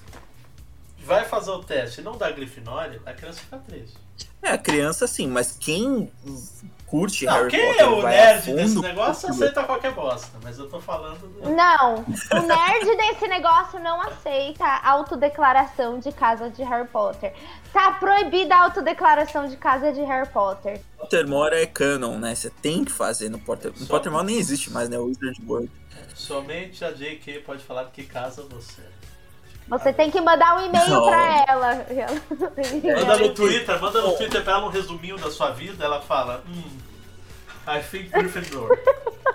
vai 1.03 1.25
fazer 1.25 1.51
o 1.51 1.59
teste 1.63 2.01
e 2.01 2.03
não 2.03 2.17
dá 2.17 2.31
Grifinória, 2.31 3.01
a 3.05 3.13
criança 3.13 3.39
fica 3.41 3.57
triste. 3.57 3.97
É, 4.41 4.51
a 4.51 4.57
criança 4.57 5.07
sim, 5.07 5.27
mas 5.27 5.55
quem 5.59 6.11
curte 6.85 7.25
Não, 7.25 7.33
Harry 7.33 7.49
quem 7.49 7.65
Potter 7.67 7.81
é 7.81 7.87
o 7.89 8.03
nerd 8.03 8.41
fundo, 8.45 8.55
desse 8.57 8.79
negócio 8.79 9.29
aceita 9.29 9.63
qualquer 9.63 9.91
bosta, 9.93 10.37
mas 10.43 10.59
eu 10.59 10.69
tô 10.69 10.79
falando 10.79 11.19
do. 11.19 11.49
Não, 11.49 11.95
o 11.95 12.41
nerd 12.45 12.97
desse 12.97 13.27
negócio 13.27 13.79
não 13.79 14.01
aceita 14.01 14.63
a 14.65 14.89
autodeclaração 14.91 15.97
de 15.99 16.11
casa 16.11 16.49
de 16.49 16.61
Harry 16.61 16.87
Potter. 16.87 17.33
Tá 17.71 17.93
proibida 17.93 18.55
a 18.55 18.63
autodeclaração 18.65 19.47
de 19.47 19.57
casa 19.57 19.91
de 19.91 20.01
Harry 20.01 20.27
Potter. 20.29 20.79
Pottermore 20.97 21.55
é 21.55 21.65
canon, 21.65 22.17
né? 22.19 22.35
Você 22.35 22.49
tem 22.49 22.83
que 22.85 22.91
fazer 22.91 23.29
no 23.29 23.39
Potter. 23.39 23.71
No 23.71 23.77
Só- 23.77 23.87
Pottermore 23.87 24.25
nem 24.25 24.37
existe 24.37 24.69
mais, 24.71 24.89
né? 24.89 24.99
O 24.99 25.05
Wizard 25.05 25.41
World. 25.47 25.71
Somente 26.13 26.85
a 26.85 26.91
JK 26.91 27.39
pode 27.45 27.63
falar 27.63 27.85
que 27.85 28.03
casa 28.03 28.43
você. 28.43 28.83
Você 29.67 29.93
tem 29.93 30.11
que 30.11 30.19
mandar 30.19 30.57
um 30.57 30.65
e-mail 30.65 31.01
pra 31.03 31.45
ela. 31.47 31.85
Manda 32.95 33.17
no 33.17 33.33
Twitter, 33.33 33.81
manda 33.81 34.01
no 34.01 34.17
Twitter 34.17 34.43
pra 34.43 34.53
ela 34.53 34.65
um 34.65 34.69
resuminho 34.69 35.17
da 35.17 35.31
sua 35.31 35.51
vida, 35.51 35.85
ela 35.85 36.01
fala, 36.01 36.43
hum, 36.47 36.77
I 37.67 37.81
think 37.81 38.09
Gryffindor. 38.09 38.77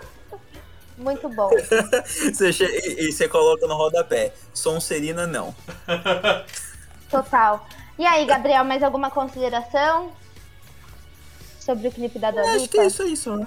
Muito 0.98 1.28
bom. 1.28 1.48
Você 2.04 2.50
e, 2.50 3.08
e 3.08 3.12
você 3.12 3.28
coloca 3.28 3.66
no 3.68 3.76
rodapé. 3.76 4.34
Sonserina, 4.52 5.28
não. 5.28 5.54
Total. 7.08 7.66
E 7.96 8.04
aí, 8.04 8.26
Gabriel, 8.26 8.64
mais 8.64 8.82
alguma 8.82 9.08
consideração 9.10 10.12
sobre 11.60 11.88
o 11.88 11.92
clipe 11.92 12.18
da 12.18 12.30
É, 12.30 12.56
acho 12.56 12.68
que 12.68 12.80
é 12.80 12.86
isso, 12.86 13.02
é 13.02 13.06
isso, 13.06 13.36
né? 13.36 13.46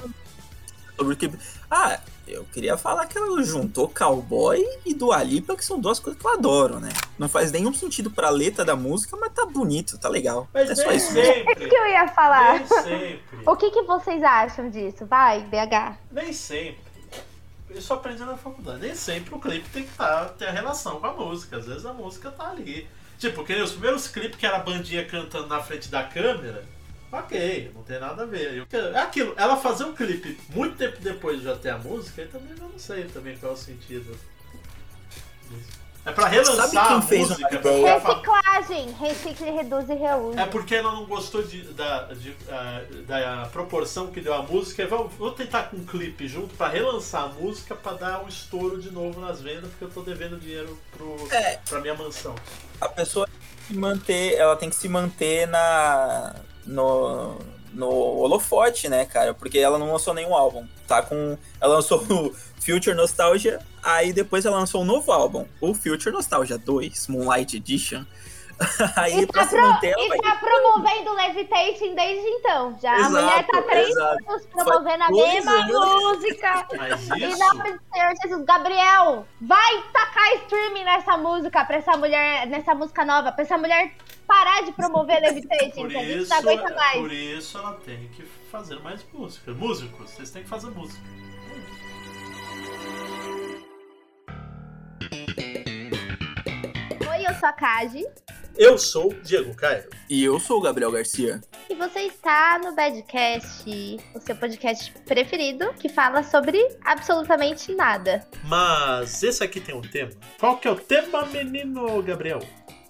Sobre 1.01 1.15
o 1.15 1.17
que... 1.17 1.31
Ah, 1.69 1.99
eu 2.27 2.45
queria 2.45 2.77
falar 2.77 3.07
que 3.07 3.17
ela 3.17 3.41
juntou 3.41 3.89
cowboy 3.89 4.63
e 4.85 4.93
Dua 4.93 5.23
Lipa, 5.23 5.55
que 5.55 5.65
são 5.65 5.79
duas 5.79 5.99
coisas 5.99 6.21
que 6.21 6.27
eu 6.27 6.31
adoro, 6.31 6.79
né? 6.79 6.89
Não 7.17 7.27
faz 7.27 7.51
nenhum 7.51 7.73
sentido 7.73 8.11
pra 8.11 8.29
letra 8.29 8.63
da 8.63 8.75
música, 8.75 9.17
mas 9.17 9.33
tá 9.33 9.47
bonito, 9.47 9.97
tá 9.97 10.07
legal. 10.07 10.47
Mas 10.53 10.69
é 10.69 10.75
só 10.75 10.91
isso. 10.91 11.11
sempre, 11.11 11.55
que 11.55 11.75
eu 11.75 11.87
ia 11.87 12.07
falar. 12.09 12.59
nem 12.59 12.67
sempre, 12.67 13.21
O 13.47 13.55
que, 13.55 13.71
que 13.71 13.81
vocês 13.81 14.21
acham 14.21 14.69
disso? 14.69 15.07
Vai, 15.07 15.41
BH. 15.41 15.97
nem 16.11 16.31
sempre. 16.31 16.91
Isso 17.71 17.91
eu 17.91 17.97
aprendi 17.97 18.23
na 18.23 18.37
faculdade. 18.37 18.81
Nem 18.81 18.93
sempre 18.93 19.33
o 19.33 19.39
clipe 19.39 19.67
tem 19.69 19.83
que 19.83 19.93
tá, 19.95 20.25
ter 20.37 20.49
a 20.49 20.51
relação 20.51 20.99
com 20.99 21.07
a 21.07 21.13
música. 21.13 21.57
Às 21.57 21.65
vezes 21.65 21.85
a 21.85 21.93
música 21.93 22.29
tá 22.29 22.51
ali. 22.51 22.87
Tipo, 23.17 23.43
que 23.43 23.53
nem 23.53 23.63
os 23.63 23.71
primeiros 23.71 24.07
clipes 24.07 24.37
que 24.37 24.45
era 24.45 24.57
a 24.57 24.59
bandinha 24.59 25.03
cantando 25.03 25.47
na 25.47 25.63
frente 25.63 25.89
da 25.89 26.03
câmera, 26.03 26.63
Ok, 27.11 27.71
não 27.75 27.83
tem 27.83 27.99
nada 27.99 28.23
a 28.23 28.25
ver. 28.25 28.65
É 28.71 28.99
aquilo, 28.99 29.33
ela 29.37 29.57
fazer 29.57 29.83
um 29.83 29.93
clipe 29.93 30.39
muito 30.49 30.77
tempo 30.77 30.97
depois 31.01 31.39
de 31.39 31.43
já 31.45 31.55
ter 31.55 31.69
a 31.71 31.77
música, 31.77 32.21
aí 32.21 32.27
também 32.29 32.51
eu 32.57 32.69
não 32.69 32.79
sei 32.79 33.03
também 33.05 33.37
qual 33.37 33.51
é 33.51 33.55
o 33.55 33.57
sentido. 33.57 34.17
É 36.03 36.11
pra 36.11 36.27
relançar 36.27 36.67
Sabe 36.67 36.87
quem 36.87 36.97
a 36.97 37.01
fez 37.01 37.29
música. 37.29 37.59
uma 37.63 37.99
Reciclagem, 37.99 38.91
recicle, 38.93 39.51
reduz 39.51 39.87
e 39.87 39.93
reúse. 39.93 40.39
É 40.39 40.45
porque 40.47 40.73
ela 40.73 40.93
não 40.93 41.05
gostou 41.05 41.43
de- 41.43 41.61
da, 41.73 42.05
de, 42.13 42.35
ah, 42.49 42.81
da 43.05 43.45
proporção 43.51 44.07
que 44.07 44.19
deu 44.19 44.33
a 44.33 44.41
música. 44.41 44.87
Vou, 44.87 45.07
vou 45.09 45.31
tentar 45.31 45.63
com 45.69 45.77
um 45.77 45.85
clipe 45.85 46.27
junto 46.27 46.55
pra 46.55 46.69
relançar 46.69 47.25
a 47.25 47.27
música 47.27 47.75
pra 47.75 47.91
dar 47.93 48.23
um 48.23 48.27
estouro 48.27 48.81
de 48.81 48.89
novo 48.89 49.19
nas 49.21 49.41
vendas, 49.41 49.69
porque 49.69 49.83
eu 49.83 49.89
tô 49.91 50.01
devendo 50.01 50.39
dinheiro 50.39 50.75
pro, 50.91 51.27
É. 51.29 51.57
pra 51.69 51.79
minha 51.81 51.93
mansão. 51.93 52.33
A 52.79 52.89
pessoa 52.89 53.27
tem 53.27 53.37
que 53.37 53.67
se 53.67 53.73
manter, 53.79 54.33
ela 54.39 54.55
tem 54.55 54.69
que 54.71 54.75
se 54.75 54.89
manter 54.89 55.47
na 55.47 56.33
no, 56.65 57.37
no 57.73 57.89
holofote, 57.89 58.89
né, 58.89 59.05
cara? 59.05 59.33
Porque 59.33 59.59
ela 59.59 59.77
não 59.77 59.91
lançou 59.91 60.13
nenhum 60.13 60.35
álbum. 60.35 60.65
Tá 60.87 61.01
com. 61.01 61.37
Ela 61.59 61.75
lançou 61.75 62.01
o 62.09 62.33
Future 62.59 62.95
Nostalgia, 62.95 63.59
aí 63.81 64.13
depois 64.13 64.45
ela 64.45 64.57
lançou 64.57 64.81
um 64.81 64.85
novo 64.85 65.11
álbum, 65.11 65.45
o 65.59 65.73
Future 65.73 66.11
Nostalgia 66.11 66.57
2, 66.57 67.07
Moonlight 67.07 67.57
Edition. 67.57 68.05
aí 68.95 69.21
E 69.21 69.27
pra 69.27 69.41
tá, 69.43 69.47
se 69.49 69.55
pro- 69.55 69.67
manter, 69.67 69.91
ela 69.91 70.15
e 70.15 70.21
tá 70.21 70.35
promovendo 70.35 71.13
Levitation 71.13 71.95
desde 71.95 72.27
então. 72.27 72.77
Já 72.81 72.91
a 72.93 72.97
Exato, 72.99 73.11
mulher 73.11 73.47
tá 73.47 73.61
três 73.63 73.89
exato. 73.89 74.29
anos 74.29 74.45
promovendo 74.47 75.03
a 75.03 75.09
mesma 75.09 75.51
anos. 75.51 75.71
música. 76.03 76.67
Mas 76.77 77.09
Em 77.11 77.29
isso. 77.29 77.39
nome 77.39 77.71
do 77.73 77.79
Senhor 77.93 78.13
Jesus, 78.23 78.45
Gabriel, 78.45 79.25
vai 79.41 79.83
tacar 79.93 80.33
streaming 80.43 80.83
nessa 80.83 81.17
música, 81.17 81.65
pra 81.65 81.77
essa 81.77 81.97
mulher, 81.97 82.47
nessa 82.47 82.73
música 82.75 83.03
nova, 83.05 83.31
pra 83.31 83.43
essa 83.43 83.57
mulher 83.57 83.93
parar 84.27 84.63
de 84.63 84.71
promover 84.71 85.19
Levitation, 85.21 85.81
Por 85.83 85.95
a 85.95 86.03
isso, 86.03 86.29
não 86.29 86.37
aguenta 86.37 86.71
é- 86.71 86.75
mais. 86.75 86.99
por 86.99 87.11
isso 87.11 87.57
ela 87.57 87.73
tem 87.85 88.07
que 88.15 88.23
fazer 88.51 88.79
mais 88.79 89.05
música. 89.13 89.51
Músicos, 89.53 90.11
vocês 90.11 90.29
têm 90.31 90.43
que 90.43 90.49
fazer 90.49 90.69
música. 90.71 91.01
Eu 97.31 97.39
sou 97.39 97.49
a 97.49 97.53
Kaji 97.53 98.05
Eu 98.57 98.77
sou 98.77 99.13
Diego 99.23 99.55
Cairo. 99.55 99.89
E 100.09 100.23
eu 100.23 100.37
sou 100.39 100.57
o 100.57 100.61
Gabriel 100.61 100.91
Garcia. 100.91 101.39
e 101.69 101.75
você 101.75 102.01
está 102.01 102.59
no 102.59 102.75
Badcast, 102.75 103.63
o 104.13 104.19
seu 104.19 104.35
podcast 104.35 104.91
preferido, 105.05 105.73
que 105.79 105.87
fala 105.87 106.23
sobre 106.23 106.59
absolutamente 106.83 107.73
nada. 107.73 108.27
Mas 108.43 109.23
esse 109.23 109.41
aqui 109.43 109.61
tem 109.61 109.73
um 109.73 109.81
tema. 109.81 110.11
Qual 110.37 110.57
que 110.57 110.67
é 110.67 110.71
o 110.71 110.75
tema, 110.75 111.25
menino 111.27 112.03
Gabriel? 112.03 112.39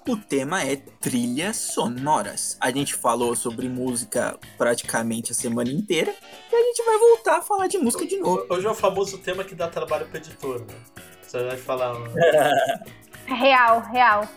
O 0.07 0.17
tema 0.17 0.63
é 0.63 0.77
trilhas 0.99 1.57
sonoras. 1.57 2.57
A 2.59 2.71
gente 2.71 2.95
falou 2.95 3.35
sobre 3.35 3.69
música 3.69 4.39
praticamente 4.57 5.31
a 5.31 5.35
semana 5.35 5.69
inteira 5.69 6.11
e 6.51 6.55
a 6.55 6.63
gente 6.63 6.83
vai 6.83 6.97
voltar 6.97 7.37
a 7.37 7.41
falar 7.43 7.67
de 7.67 7.77
música 7.77 8.03
de 8.07 8.17
novo. 8.17 8.47
Hoje 8.49 8.65
é 8.65 8.69
o 8.71 8.73
famoso 8.73 9.19
tema 9.19 9.43
que 9.43 9.53
dá 9.53 9.67
trabalho 9.67 10.07
pro 10.07 10.17
editor, 10.17 10.59
né? 10.61 10.73
Você 11.21 11.43
vai 11.43 11.55
falar. 11.57 11.93
Real, 13.35 13.81
real. 13.81 14.27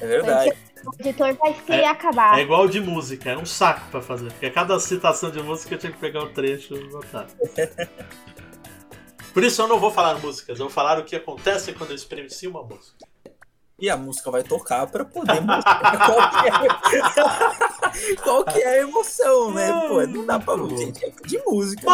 É 0.00 0.06
verdade. 0.06 0.52
O 0.86 0.94
editor 0.98 1.34
vai 1.36 1.54
se 1.66 1.72
É- 1.72 1.86
acabar. 1.88 2.38
É 2.38 2.42
igual 2.42 2.66
de 2.66 2.80
música, 2.80 3.30
era 3.30 3.38
um 3.38 3.44
saco 3.46 3.82
pra 3.90 4.00
fazer. 4.00 4.30
Porque 4.32 4.46
a 4.46 4.50
cada 4.52 4.78
citação 4.80 5.30
de 5.30 5.42
música 5.42 5.74
eu 5.74 5.78
tinha 5.78 5.92
que 5.92 5.98
pegar 5.98 6.20
o 6.22 6.28
trecho 6.30 6.74
e 6.74 6.88
botar. 6.88 7.26
Por 9.34 9.44
isso 9.44 9.60
eu 9.62 9.68
não 9.68 9.78
vou 9.78 9.90
falar 9.92 10.18
músicas, 10.18 10.58
eu 10.58 10.66
vou 10.66 10.74
falar 10.74 10.98
o 10.98 11.04
que 11.04 11.14
acontece 11.14 11.72
quando 11.74 11.90
eu 11.90 11.96
experiencio 11.96 12.50
uma 12.50 12.62
música. 12.62 12.96
E 13.78 13.88
a 13.88 13.96
música 13.96 14.30
vai 14.30 14.42
tocar 14.42 14.86
pra 14.88 15.04
poder 15.06 15.40
mostrar 15.40 15.80
qual 16.04 16.30
que 16.30 16.48
é, 16.48 18.16
qual 18.16 18.44
que 18.44 18.58
é 18.60 18.68
a 18.68 18.78
emoção, 18.82 19.52
né? 19.52 19.72
Pô, 19.88 20.06
não 20.06 20.26
dá 20.26 20.38
pra 20.38 20.54
gente 20.76 21.04
é 21.04 21.10
de 21.26 21.38
música. 21.46 21.80
tem 21.82 21.90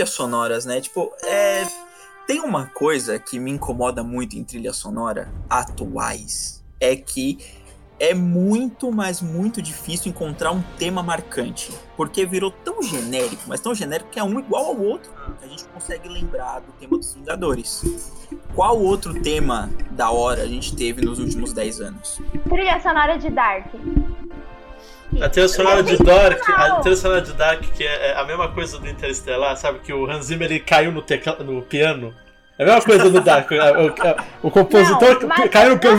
Trilhas 0.00 0.10
sonoras, 0.10 0.64
né? 0.64 0.80
Tipo, 0.80 1.12
é... 1.22 1.66
Tem 2.26 2.40
uma 2.40 2.66
coisa 2.66 3.18
que 3.18 3.38
me 3.38 3.50
incomoda 3.50 4.02
muito 4.02 4.38
em 4.38 4.44
trilha 4.44 4.72
sonora 4.72 5.30
atuais. 5.48 6.64
É 6.80 6.94
que 6.96 7.38
é 7.98 8.14
muito, 8.14 8.90
mas 8.90 9.20
muito 9.20 9.60
difícil 9.60 10.10
encontrar 10.10 10.52
um 10.52 10.62
tema 10.78 11.02
marcante. 11.02 11.70
Porque 11.96 12.24
virou 12.24 12.50
tão 12.50 12.82
genérico, 12.82 13.42
mas 13.46 13.60
tão 13.60 13.74
genérico 13.74 14.10
que 14.10 14.18
é 14.18 14.24
um 14.24 14.38
igual 14.38 14.66
ao 14.66 14.80
outro. 14.80 15.10
Que 15.38 15.44
a 15.44 15.48
gente 15.48 15.64
consegue 15.64 16.08
lembrar 16.08 16.60
do 16.60 16.72
tema 16.72 16.96
dos 16.96 17.12
Vingadores. 17.14 17.82
Qual 18.54 18.80
outro 18.80 19.20
tema 19.20 19.68
da 19.90 20.10
hora 20.10 20.42
a 20.42 20.46
gente 20.46 20.74
teve 20.74 21.04
nos 21.04 21.18
últimos 21.18 21.52
10 21.52 21.80
anos? 21.80 22.22
Trilha 22.48 22.80
sonora 22.80 23.18
de 23.18 23.28
Dark. 23.28 23.66
A 25.20 25.28
trilha 25.28 25.48
sonora 25.48 25.82
de 25.82 25.94
É 25.94 25.96
Dark, 25.98 26.48
a 26.50 26.76
trilha 26.80 26.96
sonora 26.96 27.22
de 27.22 27.32
Dark, 27.32 27.60
que 27.62 27.84
é 27.84 28.14
a 28.16 28.24
mesma 28.24 28.48
coisa 28.48 28.78
do 28.78 28.88
Interestelar, 28.88 29.56
sabe? 29.56 29.80
Que 29.80 29.92
o 29.92 30.08
Hans 30.10 30.26
Zimmer 30.26 30.50
ele 30.50 30.60
caiu 30.60 30.92
no, 30.92 31.02
tecla, 31.02 31.36
no 31.40 31.62
piano. 31.62 32.14
É 32.58 32.62
a 32.62 32.66
mesma 32.66 32.82
coisa 32.82 33.10
do 33.10 33.20
Dark. 33.20 33.50
o, 34.42 34.46
o- 34.48 34.50
compositor 34.50 35.18
Não, 35.26 35.48
caiu 35.48 35.70
no 35.70 35.78
piano. 35.78 35.98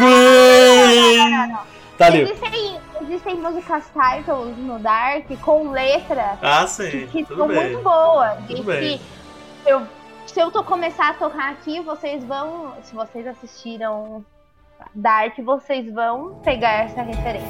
Tá 1.98 2.06
ali. 2.08 2.22
Existem, 2.22 2.80
existem 3.02 3.36
músicas 3.36 3.84
titles 3.88 4.58
no 4.58 4.80
Dark 4.80 5.26
com 5.42 5.72
letra 5.72 6.38
Ah, 6.42 6.64
que, 6.64 6.70
sim. 6.70 7.08
que 7.12 7.26
são 7.26 7.48
bem. 7.48 7.58
muito 7.72 7.84
boas. 7.84 8.38
Tudo 8.48 8.60
e 8.60 8.64
bem. 8.64 8.98
que 8.98 9.70
eu, 9.70 9.82
se 10.26 10.40
eu 10.40 10.52
tô 10.52 10.64
começar 10.64 11.10
a 11.10 11.14
tocar 11.14 11.52
aqui, 11.52 11.80
vocês 11.82 12.24
vão. 12.24 12.74
Se 12.84 12.96
vocês 12.96 13.28
assistiram 13.28 14.26
Dark, 14.94 15.38
vocês 15.40 15.92
vão 15.94 16.36
pegar 16.44 16.86
essa 16.86 17.02
referência. 17.02 17.48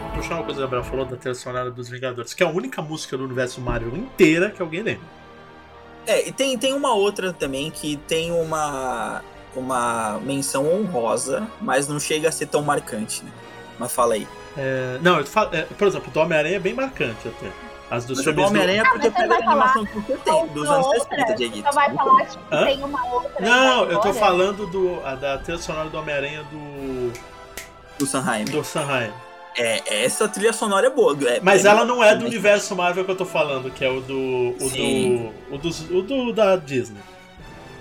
Vou 0.00 0.10
puxar 0.14 0.34
uma 0.36 0.44
coisa 0.44 0.60
que 0.60 0.66
o 0.66 0.68
Gabriel 0.68 0.84
falou 0.84 1.04
da 1.04 1.16
trilha 1.16 1.34
sonora 1.34 1.70
dos 1.70 1.88
Vingadores, 1.88 2.34
que 2.34 2.42
é 2.42 2.46
a 2.46 2.50
única 2.50 2.82
música 2.82 3.16
do 3.16 3.24
universo 3.24 3.60
Marvel 3.60 3.96
inteira 3.96 4.50
que 4.50 4.60
alguém 4.60 4.82
lembra. 4.82 5.06
É, 6.06 6.28
e 6.28 6.32
tem, 6.32 6.56
tem 6.58 6.72
uma 6.72 6.94
outra 6.94 7.32
também 7.32 7.70
que 7.70 7.96
tem 8.08 8.32
uma, 8.32 9.22
uma 9.54 10.18
menção 10.20 10.66
honrosa, 10.66 11.46
mas 11.60 11.86
não 11.88 12.00
chega 12.00 12.28
a 12.28 12.32
ser 12.32 12.46
tão 12.46 12.62
marcante, 12.62 13.22
né? 13.24 13.30
Mas 13.78 13.92
fala 13.92 14.14
aí. 14.14 14.26
É, 14.56 14.98
não, 15.02 15.18
eu 15.18 15.26
falo- 15.26 15.54
é, 15.54 15.62
por 15.62 15.86
exemplo, 15.86 16.10
do 16.10 16.20
Homem-Aranha 16.20 16.56
é 16.56 16.60
bem 16.60 16.74
marcante 16.74 17.28
até. 17.28 17.50
As 17.90 18.04
dos 18.04 18.18
Mas 18.18 18.26
o 18.26 18.30
do 18.30 18.34
filmes 18.36 18.44
do... 18.44 18.48
Homem-Aranha 18.48 18.82
Ah, 18.86 18.90
porque 18.90 19.10
você 19.10 19.16
pega 19.16 19.34
a 19.34 19.38
animação 19.38 19.84
que 19.84 19.94
você 19.98 20.16
tem, 20.18 20.46
dos 20.48 20.68
anos 20.70 20.86
outra, 20.86 21.16
60, 21.16 21.34
Dieguito. 21.34 21.68
Você 21.68 21.74
vai 21.74 21.94
falar, 21.96 22.26
tipo, 22.26 22.44
Hã? 22.54 22.64
tem 22.64 22.84
uma 22.84 23.06
outra. 23.12 23.32
Não, 23.40 23.84
eu 23.90 24.00
tô 24.00 24.14
falando 24.14 24.66
do, 24.68 25.04
a, 25.04 25.14
da 25.16 25.38
trilha 25.38 25.58
sonora 25.58 25.88
do 25.90 25.98
Homem-Aranha 25.98 26.44
do, 26.44 27.12
Do 27.98 28.06
Sanheim. 28.06 28.44
do 28.44 28.62
Sanheim. 28.62 29.10
É, 29.56 30.04
essa 30.04 30.28
trilha 30.28 30.52
sonora 30.52 30.86
é 30.86 30.90
boa. 30.90 31.16
é- 31.28 31.40
Mas 31.40 31.64
é 31.64 31.68
ela 31.68 31.84
não 31.84 32.02
é 32.02 32.14
do 32.14 32.24
universo 32.24 32.76
Marvel 32.76 33.04
que 33.04 33.10
eu 33.10 33.16
tô 33.16 33.26
falando, 33.26 33.70
que 33.72 33.84
é 33.84 33.90
o 33.90 34.00
do. 34.00 34.54
O 34.60 34.68
Sim. 34.70 35.32
do. 35.50 35.54
O, 35.56 35.58
dos, 35.58 35.80
o 35.90 36.02
do 36.02 36.32
da 36.32 36.54
Disney. 36.54 37.00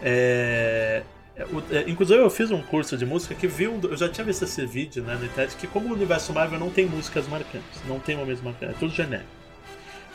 É, 0.01 1.03
é, 1.37 1.45
é, 1.71 1.83
inclusive 1.87 2.19
eu 2.19 2.29
fiz 2.29 2.49
um 2.51 2.61
curso 2.63 2.97
de 2.97 3.05
música 3.05 3.35
que 3.35 3.47
viu. 3.47 3.79
Eu 3.83 3.95
já 3.95 4.09
tinha 4.09 4.25
visto 4.25 4.43
esse 4.43 4.65
vídeo 4.65 5.03
né, 5.03 5.15
na 5.19 5.25
internet 5.25 5.55
que 5.55 5.67
como 5.67 5.89
o 5.89 5.93
universo 5.93 6.33
Marvel 6.33 6.59
não 6.59 6.71
tem 6.71 6.85
músicas 6.87 7.27
marcantes. 7.27 7.79
Não 7.87 7.99
tem 7.99 8.15
uma 8.15 8.25
mesma 8.25 8.49
marcante, 8.51 8.73
é 8.73 8.75
tudo 8.79 8.91
genérico. 8.93 9.38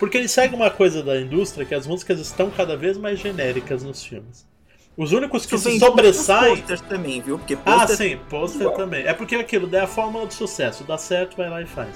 Porque 0.04 0.18
ele 0.18 0.28
segue 0.28 0.54
uma 0.54 0.68
coisa 0.68 1.02
da 1.02 1.18
indústria 1.18 1.64
que 1.64 1.74
as 1.74 1.86
músicas 1.86 2.20
estão 2.20 2.50
cada 2.50 2.76
vez 2.76 2.98
mais 2.98 3.18
genéricas 3.18 3.82
nos 3.82 4.04
filmes. 4.04 4.46
Os 4.94 5.12
únicos 5.12 5.46
que 5.46 5.54
Isso 5.54 5.70
se 5.70 5.78
sobressaem. 5.78 6.58
posters 6.58 6.82
também, 6.82 7.22
viu? 7.22 7.38
Porque 7.38 7.56
Ah, 7.64 7.88
sim, 7.88 8.18
pôster 8.28 8.70
também. 8.72 9.06
É 9.06 9.14
porque 9.14 9.34
aquilo 9.34 9.74
é 9.74 9.80
a 9.80 9.86
fórmula 9.86 10.26
do 10.26 10.34
sucesso. 10.34 10.84
Dá 10.84 10.98
certo, 10.98 11.38
vai 11.38 11.48
lá 11.48 11.62
e 11.62 11.66
faz. 11.66 11.88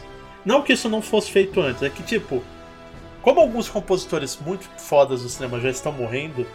Não 0.43 0.63
que 0.63 0.73
isso 0.73 0.89
não 0.89 1.03
fosse 1.03 1.31
feito 1.31 1.61
antes, 1.61 1.83
é 1.83 1.91
que, 1.91 2.03
tipo, 2.03 2.43
como 3.21 3.41
alguns 3.41 3.69
compositores 3.69 4.39
muito 4.41 4.67
fodas 4.79 5.23
do 5.23 5.29
cinema 5.29 5.61
já 5.61 5.69
estão 5.69 5.93
morrendo, 5.93 6.47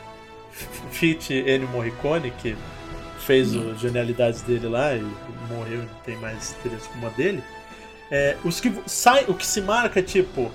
Fit 0.89 1.31
Ennio 1.35 1.67
Morricone, 1.67 2.31
que 2.31 2.55
fez 3.19 3.55
as 3.55 3.79
genialidades 3.79 4.41
dele 4.41 4.69
lá 4.69 4.95
e 4.95 5.05
morreu 5.53 5.83
e 5.83 5.85
não 5.85 6.01
tem 6.03 6.17
mais 6.17 6.53
trilhas 6.63 6.87
como 6.87 7.05
a 7.05 7.09
dele, 7.11 7.43
é, 8.11 8.37
os 8.43 8.59
que 8.59 8.71
sai, 8.85 9.25
o 9.27 9.33
que 9.33 9.45
se 9.45 9.61
marca 9.61 9.99
é 9.99 10.03
tipo. 10.03 10.51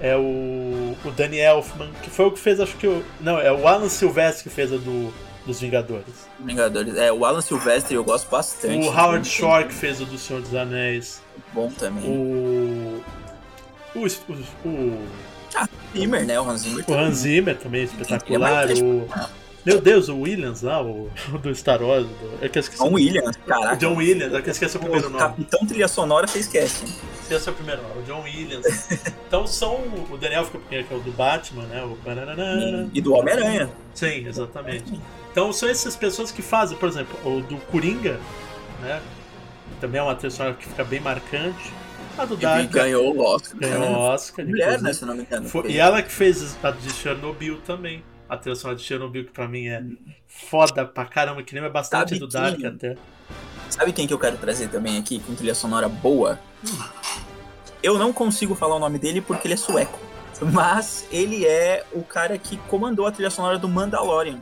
É 0.00 0.16
o, 0.16 0.96
o 1.04 1.10
Danny 1.10 1.38
Elfman, 1.38 1.90
que 2.02 2.10
foi 2.10 2.26
o 2.26 2.30
que 2.30 2.38
fez, 2.38 2.60
acho 2.60 2.76
que 2.76 2.86
o. 2.86 3.04
Não, 3.20 3.38
é 3.38 3.52
o 3.52 3.66
Alan 3.66 3.88
Silvestre 3.88 4.44
que 4.44 4.50
fez 4.50 4.72
a 4.72 4.76
do, 4.76 5.12
dos 5.44 5.60
Vingadores. 5.60 6.28
Vingadores. 6.38 6.96
É, 6.96 7.12
o 7.12 7.24
Alan 7.24 7.40
Silvestre 7.40 7.94
eu 7.94 8.04
gosto 8.04 8.30
bastante. 8.30 8.86
O 8.86 8.90
Howard 8.90 9.26
Shore 9.26 9.66
que 9.66 9.74
fez 9.74 10.00
o 10.00 10.04
do 10.04 10.16
Senhor 10.16 10.40
dos 10.40 10.54
Anéis. 10.54 11.20
Bom 11.52 11.70
também. 11.70 12.04
O. 12.04 13.02
O. 13.94 14.06
o, 14.06 14.68
o 14.68 15.08
ah, 15.56 15.68
Zimmer, 15.96 16.26
né? 16.26 16.38
O 16.38 16.48
Hans 16.48 16.60
Zimmer. 16.60 16.84
O 16.86 16.94
Hans 16.94 17.16
Zimmer 17.16 17.56
também, 17.56 17.84
espetacular. 17.84 18.68
O. 18.70 19.08
Meu 19.64 19.80
Deus, 19.80 20.08
o 20.08 20.20
Williams 20.20 20.62
lá, 20.62 20.80
o, 20.82 21.10
do 21.42 21.54
Star 21.54 21.82
Wars. 21.82 22.06
Do, 22.06 22.44
é 22.44 22.48
que 22.48 22.58
esqueci. 22.58 22.82
John 22.82 22.94
Williams, 22.94 23.36
caraca. 23.46 23.74
O 23.74 23.76
John 23.76 23.96
Williams, 23.96 24.32
é 24.32 24.42
que 24.42 24.48
eu 24.48 24.52
esqueci 24.52 24.76
o 24.76 24.80
primeiro 24.80 25.10
nome. 25.10 25.18
Capitão 25.18 25.66
Trilha 25.66 25.88
Sonora, 25.88 26.26
você 26.26 26.38
esquece. 26.38 26.84
Esse 27.30 27.48
é 27.48 27.52
o 27.52 27.54
primeiro 27.54 27.82
nome, 27.82 28.00
o 28.00 28.02
John 28.02 28.22
Williams. 28.22 28.88
então 29.26 29.46
são. 29.46 29.76
O 30.10 30.16
Daniel 30.16 30.44
fica 30.44 30.58
que 30.84 30.92
é 30.92 30.96
o 30.96 31.00
do 31.00 31.12
Batman, 31.12 31.64
né? 31.64 31.84
O 31.84 31.98
e 32.92 33.00
do 33.00 33.14
Homem-Aranha. 33.14 33.70
Sim, 33.94 34.26
exatamente. 34.26 34.98
Então 35.30 35.52
são 35.52 35.68
essas 35.68 35.94
pessoas 35.94 36.30
que 36.30 36.42
fazem, 36.42 36.76
por 36.76 36.88
exemplo, 36.88 37.18
o 37.24 37.40
do 37.42 37.56
Coringa, 37.66 38.18
né? 38.80 39.00
Também 39.80 40.00
é 40.00 40.02
uma 40.02 40.14
trilha 40.14 40.30
sonora 40.30 40.54
que 40.54 40.66
fica 40.66 40.84
bem 40.84 41.00
marcante. 41.00 41.72
A 42.16 42.24
do 42.24 42.36
Dark. 42.36 42.70
Ganhou 42.70 43.14
o 43.14 43.20
Oscar. 43.20 43.60
Ganhou 43.60 43.92
o 43.92 43.98
Oscar. 43.98 44.44
Mulher, 44.44 44.80
né, 44.80 44.92
se 44.92 45.04
não 45.04 45.14
me 45.14 45.22
engano. 45.22 45.48
Foi, 45.48 45.70
e 45.70 45.78
ela 45.78 46.02
que 46.02 46.10
fez 46.10 46.56
a 46.62 46.70
de 46.70 46.90
Chernobyl 46.92 47.60
também 47.60 48.02
a 48.28 48.36
trilha 48.36 48.54
sonora 48.54 48.76
de 48.76 48.84
Chernobyl, 48.84 49.24
que 49.24 49.32
pra 49.32 49.48
mim 49.48 49.68
é 49.68 49.82
foda 50.26 50.84
pra 50.84 51.06
caramba, 51.06 51.42
que 51.42 51.54
lembra 51.54 51.70
bastante 51.70 52.10
Sabe 52.10 52.20
do 52.20 52.28
Dark 52.28 52.64
até. 52.64 52.96
Sabe 53.70 53.92
quem 53.92 54.06
que 54.06 54.12
eu 54.12 54.18
quero 54.18 54.36
trazer 54.36 54.68
também 54.68 54.98
aqui, 54.98 55.18
com 55.18 55.34
trilha 55.34 55.54
sonora 55.54 55.88
boa? 55.88 56.38
Hum. 56.64 56.78
Eu 57.82 57.98
não 57.98 58.12
consigo 58.12 58.54
falar 58.54 58.76
o 58.76 58.78
nome 58.78 58.98
dele 58.98 59.20
porque 59.20 59.46
ele 59.46 59.54
é 59.54 59.56
sueco. 59.56 59.98
Mas 60.40 61.06
ele 61.10 61.44
é 61.46 61.84
o 61.92 62.02
cara 62.02 62.38
que 62.38 62.56
comandou 62.68 63.06
a 63.06 63.12
trilha 63.12 63.30
sonora 63.30 63.58
do 63.58 63.68
Mandalorian, 63.68 64.40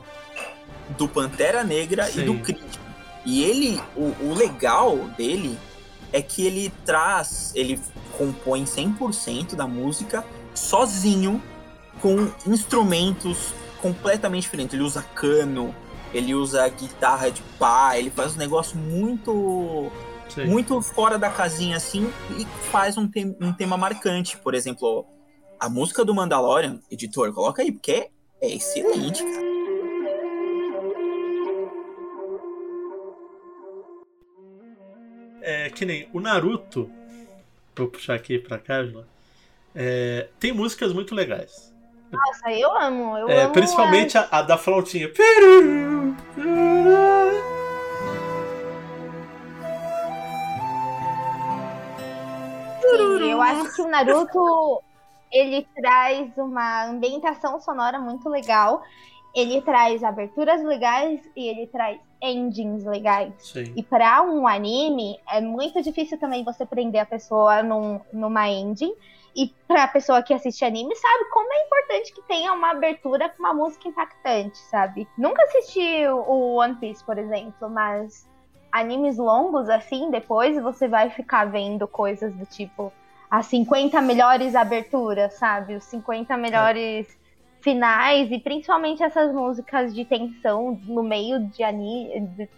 do 0.89 1.07
Pantera 1.07 1.63
Negra 1.63 2.05
Sim. 2.05 2.21
e 2.21 2.25
do 2.25 2.39
Creed. 2.39 2.61
E 3.25 3.43
ele, 3.43 3.81
o, 3.95 4.13
o 4.21 4.33
legal 4.33 4.95
dele 5.17 5.57
é 6.13 6.21
que 6.21 6.45
ele 6.45 6.71
traz, 6.85 7.51
ele 7.55 7.79
compõe 8.17 8.63
100% 8.63 9.55
da 9.55 9.67
música 9.67 10.23
sozinho, 10.53 11.41
com 12.01 12.31
instrumentos 12.45 13.53
completamente 13.81 14.43
diferente. 14.43 14.75
Ele 14.75 14.83
usa 14.83 15.01
cano, 15.01 15.73
ele 16.13 16.33
usa 16.33 16.67
guitarra 16.69 17.29
de 17.29 17.41
pá, 17.59 17.97
ele 17.97 18.09
faz 18.09 18.35
um 18.35 18.37
negócio 18.37 18.77
muito. 18.77 19.91
Sim. 20.29 20.45
Muito 20.45 20.81
fora 20.81 21.17
da 21.17 21.29
casinha 21.29 21.77
assim 21.77 22.11
e 22.37 22.45
faz 22.69 22.97
um, 22.97 23.07
te 23.07 23.25
um 23.41 23.53
tema 23.53 23.77
marcante. 23.77 24.37
Por 24.37 24.53
exemplo, 24.53 25.05
a 25.59 25.69
música 25.69 26.05
do 26.05 26.13
Mandalorian, 26.13 26.79
editor, 26.91 27.33
coloca 27.33 27.61
aí, 27.61 27.71
porque 27.71 28.09
é, 28.41 28.47
excelente, 28.47 29.23
cara. 29.23 29.47
É 35.41 35.69
que 35.69 35.85
nem 35.85 36.09
o 36.11 36.19
Naruto, 36.19 36.91
vou 37.75 37.87
puxar 37.87 38.15
aqui 38.15 38.37
pra 38.37 38.57
Carla, 38.57 39.07
é, 39.73 40.27
tem 40.39 40.51
músicas 40.51 40.91
muito 40.91 41.15
legais. 41.15 41.73
Nossa, 42.11 42.51
eu 42.51 42.75
amo. 42.77 43.17
Eu 43.17 43.29
é, 43.29 43.43
amo 43.43 43.53
principalmente 43.53 44.17
a, 44.17 44.27
a, 44.31 44.41
da 44.41 44.57
flautinha. 44.57 45.09
Sim, 52.97 53.31
eu 53.31 53.41
acho 53.41 53.75
que 53.75 53.81
o 53.81 53.87
Naruto 53.87 54.81
ele 55.31 55.67
traz 55.75 56.37
uma 56.37 56.85
ambientação 56.85 57.59
sonora 57.59 57.99
muito 57.99 58.29
legal. 58.29 58.81
Ele 59.35 59.61
traz 59.61 60.03
aberturas 60.03 60.63
legais 60.63 61.21
e 61.35 61.47
ele 61.47 61.67
traz 61.67 61.99
endings 62.21 62.83
legais. 62.85 63.33
Sim. 63.39 63.73
E 63.75 63.83
para 63.83 64.23
um 64.23 64.47
anime, 64.47 65.19
é 65.29 65.39
muito 65.39 65.81
difícil 65.81 66.17
também 66.17 66.43
você 66.43 66.65
prender 66.65 67.01
a 67.01 67.05
pessoa 67.05 67.61
num, 67.61 67.99
numa 68.11 68.49
ending. 68.49 68.93
E 69.35 69.53
pra 69.67 69.87
pessoa 69.87 70.23
que 70.23 70.33
assiste 70.33 70.65
anime, 70.65 70.95
sabe 70.95 71.29
como 71.29 71.53
é 71.53 71.65
importante 71.65 72.11
que 72.11 72.23
tenha 72.23 72.51
uma 72.53 72.71
abertura 72.71 73.29
com 73.29 73.43
uma 73.43 73.53
música 73.53 73.87
impactante, 73.87 74.57
sabe? 74.57 75.07
Nunca 75.15 75.43
assisti 75.43 76.07
o 76.07 76.55
One 76.55 76.75
Piece, 76.77 77.03
por 77.03 77.19
exemplo, 77.19 77.69
mas 77.69 78.27
animes 78.71 79.17
longos 79.17 79.69
assim, 79.69 80.11
depois 80.11 80.61
você 80.61 80.87
vai 80.87 81.09
ficar 81.09 81.45
vendo 81.45 81.87
coisas 81.87 82.33
do 82.33 82.45
tipo 82.45 82.91
as 83.29 83.45
50 83.47 84.01
melhores 84.01 84.55
aberturas, 84.55 85.33
sabe? 85.33 85.75
Os 85.75 85.83
50 85.85 86.37
melhores 86.37 87.07
é. 87.07 87.13
finais 87.61 88.31
e 88.31 88.39
principalmente 88.39 89.03
essas 89.03 89.33
músicas 89.33 89.93
de 89.93 90.05
tensão 90.05 90.79
no 90.85 91.03
meio 91.03 91.45
de 91.47 91.61
anime 91.63 92.21
de, 92.21 92.49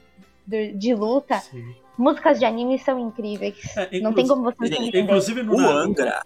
de, 0.45 0.73
de 0.73 0.93
luta. 0.93 1.39
Sim. 1.39 1.75
Músicas 1.97 2.39
de 2.39 2.45
anime 2.45 2.77
são 2.79 2.99
incríveis. 2.99 3.57
É, 3.75 3.99
não 3.99 4.13
tem 4.13 4.27
como 4.27 4.43
você 4.43 4.65
entender. 4.65 5.01
Inclusive 5.01 5.43
no 5.43 5.55
o 5.55 5.59
Angra, 5.59 6.21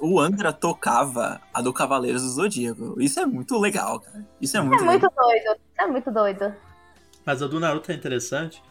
o 0.00 0.20
Angra 0.20 0.52
tocava 0.52 1.40
a 1.54 1.62
do 1.62 1.72
Cavaleiros 1.72 2.22
do 2.22 2.28
Zodíaco. 2.28 3.00
Isso 3.00 3.18
é 3.18 3.24
muito 3.24 3.56
legal, 3.58 4.00
cara. 4.00 4.26
Isso 4.40 4.56
é 4.56 4.60
muito 4.60 4.82
É 4.82 4.86
muito 4.86 5.08
doido. 5.14 5.44
Isso 5.44 5.80
é 5.80 5.86
muito 5.86 6.10
doido. 6.10 6.54
Mas 7.24 7.42
a 7.42 7.46
do 7.46 7.60
Naruto 7.60 7.90
é 7.90 7.94
interessante. 7.94 8.62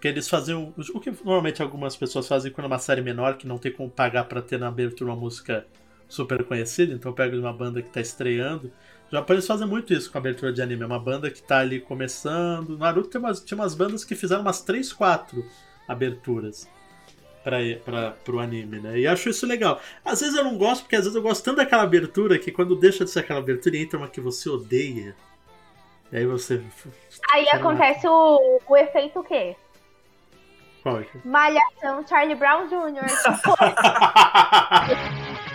Porque 0.00 0.08
eles 0.08 0.30
faziam. 0.30 0.72
O 0.94 0.98
que 0.98 1.10
normalmente 1.10 1.60
algumas 1.60 1.94
pessoas 1.94 2.26
fazem 2.26 2.50
quando 2.50 2.64
é 2.64 2.68
uma 2.68 2.78
série 2.78 3.02
menor, 3.02 3.36
que 3.36 3.46
não 3.46 3.58
tem 3.58 3.70
como 3.70 3.90
pagar 3.90 4.24
pra 4.24 4.40
ter 4.40 4.58
na 4.58 4.68
abertura 4.68 5.10
uma 5.10 5.20
música 5.20 5.66
super 6.08 6.42
conhecida. 6.42 6.94
Então 6.94 7.12
pega 7.12 7.36
uma 7.36 7.52
banda 7.52 7.82
que 7.82 7.90
tá 7.90 8.00
estreando. 8.00 8.72
Já 9.12 9.22
eles 9.28 9.46
fazem 9.46 9.66
muito 9.66 9.92
isso 9.92 10.10
com 10.10 10.16
a 10.16 10.20
abertura 10.20 10.54
de 10.54 10.62
anime. 10.62 10.84
É 10.84 10.86
uma 10.86 10.98
banda 10.98 11.30
que 11.30 11.42
tá 11.42 11.58
ali 11.58 11.80
começando. 11.80 12.78
Naruto 12.78 13.10
tem 13.10 13.20
umas, 13.20 13.44
tinha 13.44 13.58
umas 13.58 13.74
bandas 13.74 14.02
que 14.02 14.14
fizeram 14.14 14.40
umas 14.40 14.62
3, 14.62 14.90
4 14.90 15.44
aberturas 15.86 16.66
para 17.44 18.12
pro 18.24 18.38
anime, 18.38 18.80
né? 18.80 19.00
E 19.00 19.06
acho 19.06 19.28
isso 19.28 19.46
legal. 19.46 19.82
Às 20.02 20.22
vezes 20.22 20.34
eu 20.34 20.44
não 20.44 20.56
gosto, 20.56 20.84
porque 20.84 20.96
às 20.96 21.02
vezes 21.02 21.14
eu 21.14 21.20
gosto 21.20 21.44
tanto 21.44 21.58
daquela 21.58 21.82
abertura 21.82 22.38
que 22.38 22.50
quando 22.50 22.74
deixa 22.74 23.04
de 23.04 23.10
ser 23.10 23.18
aquela 23.18 23.40
abertura 23.40 23.76
e 23.76 23.82
entra 23.82 23.98
uma 23.98 24.08
que 24.08 24.20
você 24.20 24.48
odeia. 24.48 25.14
E 26.10 26.16
aí 26.16 26.24
você. 26.24 26.62
Aí 27.30 27.50
acontece 27.50 28.08
o, 28.08 28.60
o 28.66 28.76
efeito 28.78 29.18
o 29.18 29.22
quê? 29.22 29.54
Malhação 31.24 32.04
Charlie 32.08 32.34
Brown 32.34 32.66
Jr. 32.68 33.06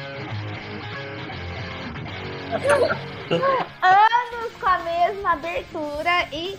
Anos 3.81 4.53
com 4.59 4.67
a 4.67 4.77
mesma 4.79 5.33
abertura 5.33 6.27
e 6.31 6.57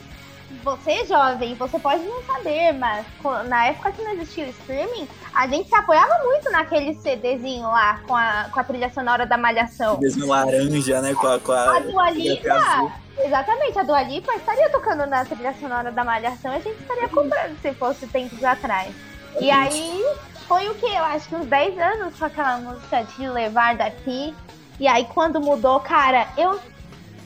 você, 0.62 1.04
jovem, 1.04 1.54
você 1.54 1.78
pode 1.78 2.02
não 2.04 2.22
saber, 2.24 2.72
mas 2.72 3.06
na 3.48 3.66
época 3.66 3.92
que 3.92 4.02
não 4.02 4.12
existia 4.12 4.46
o 4.46 4.50
streaming, 4.50 5.08
a 5.34 5.46
gente 5.46 5.68
se 5.68 5.74
apoiava 5.74 6.24
muito 6.24 6.50
naquele 6.50 6.94
CDzinho 6.94 7.66
lá, 7.68 8.00
com 8.06 8.14
a, 8.14 8.48
com 8.52 8.60
a 8.60 8.64
trilha 8.64 8.90
sonora 8.90 9.26
da 9.26 9.36
Malhação. 9.36 9.96
CDzinho 9.96 10.28
laranja, 10.28 11.00
né? 11.00 11.14
Com 11.14 11.26
a, 11.26 11.38
com 11.38 11.52
a, 11.52 11.76
a 11.76 11.80
Dua 11.80 12.10
Lipa, 12.10 12.92
exatamente, 13.18 13.78
a 13.78 13.82
Dua 13.82 14.02
Lipa 14.02 14.34
estaria 14.34 14.68
tocando 14.70 15.06
na 15.06 15.24
trilha 15.24 15.54
sonora 15.54 15.90
da 15.92 16.04
Malhação 16.04 16.52
e 16.52 16.56
a 16.56 16.60
gente 16.60 16.80
estaria 16.80 17.08
comprando 17.08 17.56
se 17.60 17.72
fosse 17.74 18.06
tempos 18.06 18.42
atrás. 18.42 18.94
E 19.40 19.50
aí, 19.50 20.04
foi 20.48 20.68
o 20.68 20.74
que? 20.74 20.86
Eu 20.86 21.04
acho 21.04 21.28
que 21.28 21.34
uns 21.34 21.46
10 21.46 21.78
anos 21.78 22.18
com 22.18 22.24
aquela 22.24 22.58
música 22.58 23.02
de 23.02 23.28
Levar 23.28 23.76
Daqui. 23.76 24.34
E 24.78 24.86
aí, 24.86 25.04
quando 25.06 25.40
mudou, 25.40 25.80
cara, 25.80 26.28
eu, 26.36 26.58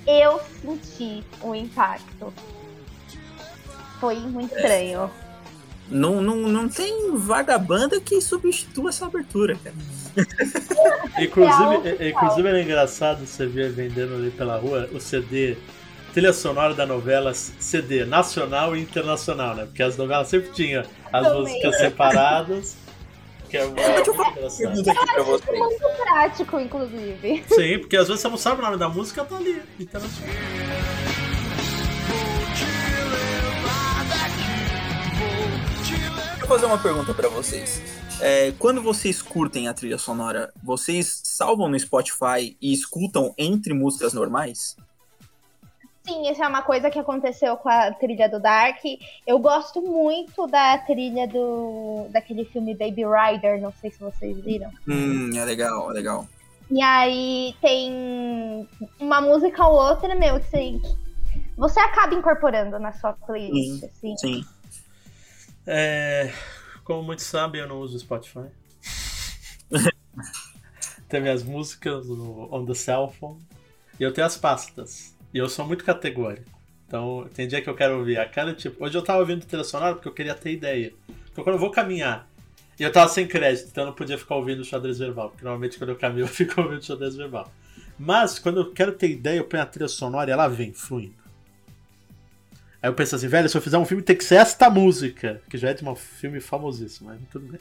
eu 0.07 0.40
senti 0.61 1.25
o 1.43 1.55
impacto 1.55 2.33
foi 4.01 4.17
muito 4.17 4.55
estranho. 4.55 5.11
Não, 5.89 6.23
não, 6.23 6.37
não 6.37 6.69
tem 6.69 7.17
vagabanda 7.17 8.01
que 8.01 8.21
substitua 8.21 8.91
essa 8.91 9.07
abertura, 9.07 9.59
cara. 9.63 9.75
inclusive, 11.19 11.97
é, 11.99 12.09
inclusive 12.11 12.49
era 12.49 12.63
engraçado 12.63 13.27
você 13.27 13.47
ver 13.47 13.71
vendendo 13.71 14.15
ali 14.15 14.31
pela 14.31 14.57
rua 14.57 14.89
o 14.93 15.01
CD 15.01 15.57
trilha 16.13 16.33
sonora 16.33 16.75
da 16.75 16.87
novela 16.87 17.33
CD 17.35 18.05
nacional 18.05 18.77
e 18.77 18.81
internacional, 18.81 19.55
né? 19.55 19.65
Porque 19.67 19.83
as 19.83 19.97
novelas 19.97 20.29
sempre 20.29 20.51
tinham 20.51 20.85
as 21.13 21.27
Também. 21.27 21.41
músicas 21.41 21.79
separadas. 21.79 22.77
Que 23.49 23.57
é 23.57 23.65
muito 23.65 23.81
engraçado. 23.81 24.63
É 24.63 25.59
muito 25.59 25.79
prático, 25.97 26.61
inclusive. 26.61 27.45
Sim, 27.49 27.79
porque 27.81 27.97
às 27.97 28.07
vezes 28.07 28.23
você 28.23 28.29
não 28.29 28.37
sabe 28.37 28.61
o 28.61 28.65
nome 28.65 28.77
da 28.77 28.89
música, 28.89 29.25
tá 29.25 29.37
ali, 29.37 29.61
internacional. 29.79 30.35
Fazer 36.51 36.67
uma 36.67 36.79
pergunta 36.79 37.15
para 37.15 37.29
vocês. 37.29 37.81
É, 38.21 38.51
quando 38.59 38.83
vocês 38.83 39.23
curtem 39.23 39.69
a 39.69 39.73
trilha 39.73 39.97
sonora, 39.97 40.53
vocês 40.61 41.21
salvam 41.23 41.69
no 41.69 41.79
Spotify 41.79 42.57
e 42.61 42.73
escutam 42.73 43.33
entre 43.39 43.73
músicas 43.73 44.13
normais? 44.13 44.77
Sim, 46.03 46.29
isso 46.29 46.43
é 46.43 46.49
uma 46.49 46.63
coisa 46.63 46.91
que 46.91 46.99
aconteceu 46.99 47.57
com 47.57 47.69
a 47.69 47.93
trilha 47.93 48.29
do 48.29 48.41
Dark. 48.41 48.81
Eu 49.25 49.39
gosto 49.39 49.81
muito 49.81 50.49
da 50.49 50.77
trilha 50.79 51.29
do 51.29 52.09
daquele 52.11 52.45
filme 52.47 52.75
Baby 52.75 53.05
Rider, 53.05 53.61
não 53.61 53.73
sei 53.81 53.93
se 53.93 54.01
vocês 54.01 54.37
viram. 54.41 54.73
Hum, 54.89 55.31
é 55.37 55.45
legal, 55.45 55.89
é 55.93 55.95
legal. 55.95 56.27
E 56.69 56.83
aí 56.83 57.55
tem 57.61 58.67
uma 58.99 59.21
música 59.21 59.65
ou 59.65 59.89
outra, 59.89 60.17
meu, 60.17 60.41
que 60.41 60.51
você, 60.51 60.81
você 61.57 61.79
acaba 61.79 62.13
incorporando 62.13 62.77
na 62.81 62.91
sua 62.91 63.13
playlist, 63.13 63.83
Sim, 63.83 63.87
assim. 63.87 64.17
Sim. 64.17 64.45
É, 65.66 66.33
como 66.85 67.03
muitos 67.03 67.27
sabem, 67.27 67.61
eu 67.61 67.68
não 67.68 67.81
uso 67.81 67.99
Spotify. 67.99 68.46
tem 71.09 71.20
minhas 71.20 71.42
músicas 71.42 72.07
no 72.09 72.49
on 72.55 72.64
the 72.64 72.75
cell 72.75 73.09
phone. 73.09 73.40
E 73.99 74.03
eu 74.03 74.12
tenho 74.12 74.27
as 74.27 74.37
pastas. 74.37 75.14
E 75.33 75.38
eu 75.38 75.49
sou 75.49 75.66
muito 75.66 75.85
categórico. 75.85 76.51
Então, 76.87 77.29
tem 77.35 77.46
dia 77.46 77.62
que 77.62 77.70
eu 77.70 77.75
quero 77.75 77.99
ouvir 77.99 78.18
a 78.18 78.29
cada 78.29 78.55
tipo. 78.55 78.85
Hoje 78.85 78.96
eu 78.96 79.03
tava 79.03 79.20
ouvindo 79.20 79.46
trilha 79.46 79.62
sonora 79.62 79.94
porque 79.94 80.09
eu 80.09 80.12
queria 80.12 80.35
ter 80.35 80.53
ideia. 80.53 80.92
Então, 81.31 81.44
quando 81.44 81.55
eu 81.55 81.61
vou 81.61 81.70
caminhar, 81.70 82.29
e 82.79 82.83
eu 82.83 82.90
tava 82.90 83.09
sem 83.09 83.29
crédito, 83.29 83.68
então 83.70 83.85
eu 83.85 83.88
não 83.88 83.94
podia 83.94 84.18
ficar 84.18 84.37
ouvindo 84.37 84.61
o 84.61 84.64
xadrez 84.64 84.99
verbal. 84.99 85.29
Porque 85.29 85.44
normalmente 85.44 85.79
quando 85.79 85.90
eu 85.90 85.96
caminho 85.96 86.25
eu 86.25 86.29
fico 86.29 86.61
ouvindo 86.61 86.81
o 86.81 86.85
xadrez 86.85 87.14
verbal. 87.14 87.53
Mas, 87.99 88.38
quando 88.38 88.61
eu 88.61 88.73
quero 88.73 88.92
ter 88.92 89.11
ideia, 89.11 89.37
eu 89.37 89.44
ponho 89.44 89.62
a 89.62 89.66
trilha 89.66 89.87
sonora 89.87 90.31
e 90.31 90.33
ela 90.33 90.49
vem 90.49 90.73
fluindo. 90.73 91.20
Aí 92.83 92.88
eu 92.88 92.95
penso 92.95 93.16
assim, 93.16 93.29
velho, 93.29 93.49
se 93.49 93.57
eu 93.57 93.62
fizer 93.62 93.79
um 93.79 93.85
filme 93.85 94.03
tem 94.03 94.16
que 94.16 94.25
ser 94.25 94.37
esta 94.37 94.71
música. 94.71 95.43
Que 95.49 95.59
já 95.59 95.71
é 95.71 95.75
de 95.75 95.85
um 95.85 95.95
filme 95.95 96.40
famosíssimo, 96.40 97.11
mas 97.11 97.21
tudo 97.31 97.47
bem. 97.47 97.61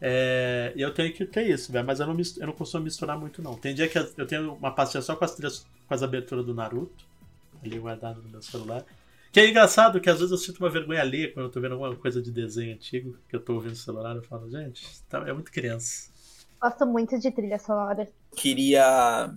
É, 0.00 0.72
e 0.74 0.80
eu 0.80 0.94
tenho 0.94 1.12
que 1.12 1.26
ter 1.26 1.46
isso, 1.46 1.70
velho, 1.70 1.86
mas 1.86 2.00
eu 2.00 2.06
não, 2.06 2.16
eu 2.38 2.46
não 2.46 2.54
costumo 2.54 2.84
misturar 2.84 3.18
muito, 3.18 3.42
não. 3.42 3.54
Tem 3.54 3.74
dia 3.74 3.86
que 3.86 3.98
eu 3.98 4.26
tenho 4.26 4.54
uma 4.54 4.74
pastinha 4.74 5.02
só 5.02 5.14
com 5.14 5.24
as 5.24 5.34
trilhas, 5.34 5.66
com 5.86 5.94
as 5.94 6.02
aberturas 6.02 6.44
do 6.46 6.54
Naruto, 6.54 7.04
ali 7.62 7.78
guardado 7.78 8.22
no 8.22 8.28
meu 8.30 8.40
celular. 8.40 8.84
Que 9.30 9.40
é 9.40 9.48
engraçado 9.48 10.00
que 10.00 10.10
às 10.10 10.18
vezes 10.18 10.32
eu 10.32 10.38
sinto 10.38 10.58
uma 10.58 10.70
vergonha 10.70 11.00
alheia 11.00 11.32
quando 11.32 11.46
eu 11.46 11.52
tô 11.52 11.60
vendo 11.60 11.72
alguma 11.72 11.94
coisa 11.94 12.20
de 12.20 12.32
desenho 12.32 12.74
antigo, 12.74 13.16
que 13.28 13.36
eu 13.36 13.40
tô 13.40 13.54
ouvindo 13.54 13.72
no 13.72 13.76
celular, 13.76 14.16
eu 14.16 14.22
falo, 14.22 14.50
gente, 14.50 14.84
tá, 15.08 15.18
é 15.28 15.32
muito 15.32 15.52
criança. 15.52 16.10
Gosto 16.60 16.84
muito 16.86 17.18
de 17.18 17.30
trilha 17.30 17.58
sonora. 17.58 18.08
Queria 18.34 19.32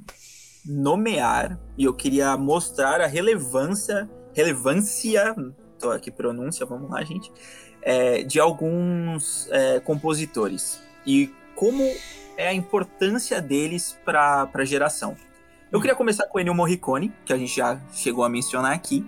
nomear 0.65 1.59
e 1.77 1.83
eu 1.83 1.93
queria 1.93 2.35
mostrar 2.37 3.01
a 3.01 3.05
relevância, 3.05 4.09
relevância, 4.33 5.35
tô 5.79 5.91
aqui 5.91 6.11
pronúncia, 6.11 6.65
vamos 6.65 6.89
lá, 6.89 7.03
gente, 7.03 7.31
é, 7.81 8.23
de 8.23 8.39
alguns 8.39 9.47
é, 9.51 9.79
compositores 9.79 10.81
e 11.05 11.31
como 11.55 11.83
é 12.37 12.47
a 12.47 12.53
importância 12.53 13.41
deles 13.41 13.97
para 14.03 14.49
a 14.53 14.65
geração. 14.65 15.15
Eu 15.71 15.79
queria 15.79 15.95
começar 15.95 16.27
com 16.27 16.37
o 16.37 16.41
Ennio 16.41 16.53
Morricone, 16.53 17.11
que 17.25 17.33
a 17.33 17.37
gente 17.37 17.55
já 17.55 17.79
chegou 17.91 18.23
a 18.23 18.29
mencionar 18.29 18.73
aqui, 18.73 19.05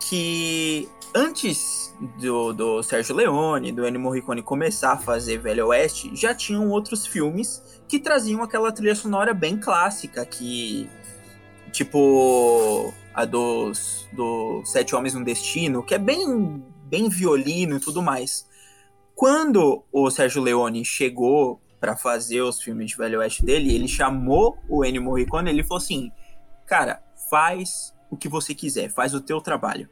que 0.00 0.88
antes 1.14 1.94
do, 2.18 2.52
do 2.52 2.82
Sérgio 2.82 3.14
Leone, 3.14 3.72
do 3.72 3.86
Ennio 3.86 4.00
Morricone 4.00 4.42
começar 4.42 4.92
a 4.92 4.96
fazer 4.96 5.38
Velho 5.38 5.68
Oeste, 5.68 6.14
já 6.14 6.34
tinham 6.34 6.68
outros 6.70 7.06
filmes 7.06 7.62
que 7.86 7.98
traziam 7.98 8.42
aquela 8.42 8.72
trilha 8.72 8.94
sonora 8.94 9.34
bem 9.34 9.56
clássica, 9.56 10.24
que 10.24 10.88
tipo 11.72 12.92
a 13.14 13.24
dos 13.24 14.08
do 14.12 14.62
Sete 14.64 14.94
Homens 14.94 15.14
no 15.14 15.24
Destino, 15.24 15.82
que 15.82 15.94
é 15.94 15.98
bem 15.98 16.62
bem 16.84 17.08
violino 17.08 17.76
e 17.76 17.80
tudo 17.80 18.02
mais. 18.02 18.48
Quando 19.14 19.84
o 19.92 20.10
Sérgio 20.10 20.42
Leone 20.42 20.84
chegou 20.84 21.60
para 21.78 21.96
fazer 21.96 22.42
os 22.42 22.60
filmes 22.60 22.90
de 22.90 22.96
Velho 22.96 23.20
Oeste 23.20 23.44
dele, 23.44 23.74
ele 23.74 23.86
chamou 23.86 24.58
o 24.68 24.84
Ennio 24.84 25.02
Morricone, 25.02 25.50
ele 25.50 25.62
falou 25.62 25.78
assim: 25.78 26.10
"Cara, 26.66 27.02
faz 27.30 27.94
o 28.10 28.16
que 28.16 28.28
você 28.28 28.54
quiser, 28.54 28.90
faz 28.90 29.14
o 29.14 29.20
teu 29.20 29.40
trabalho". 29.40 29.88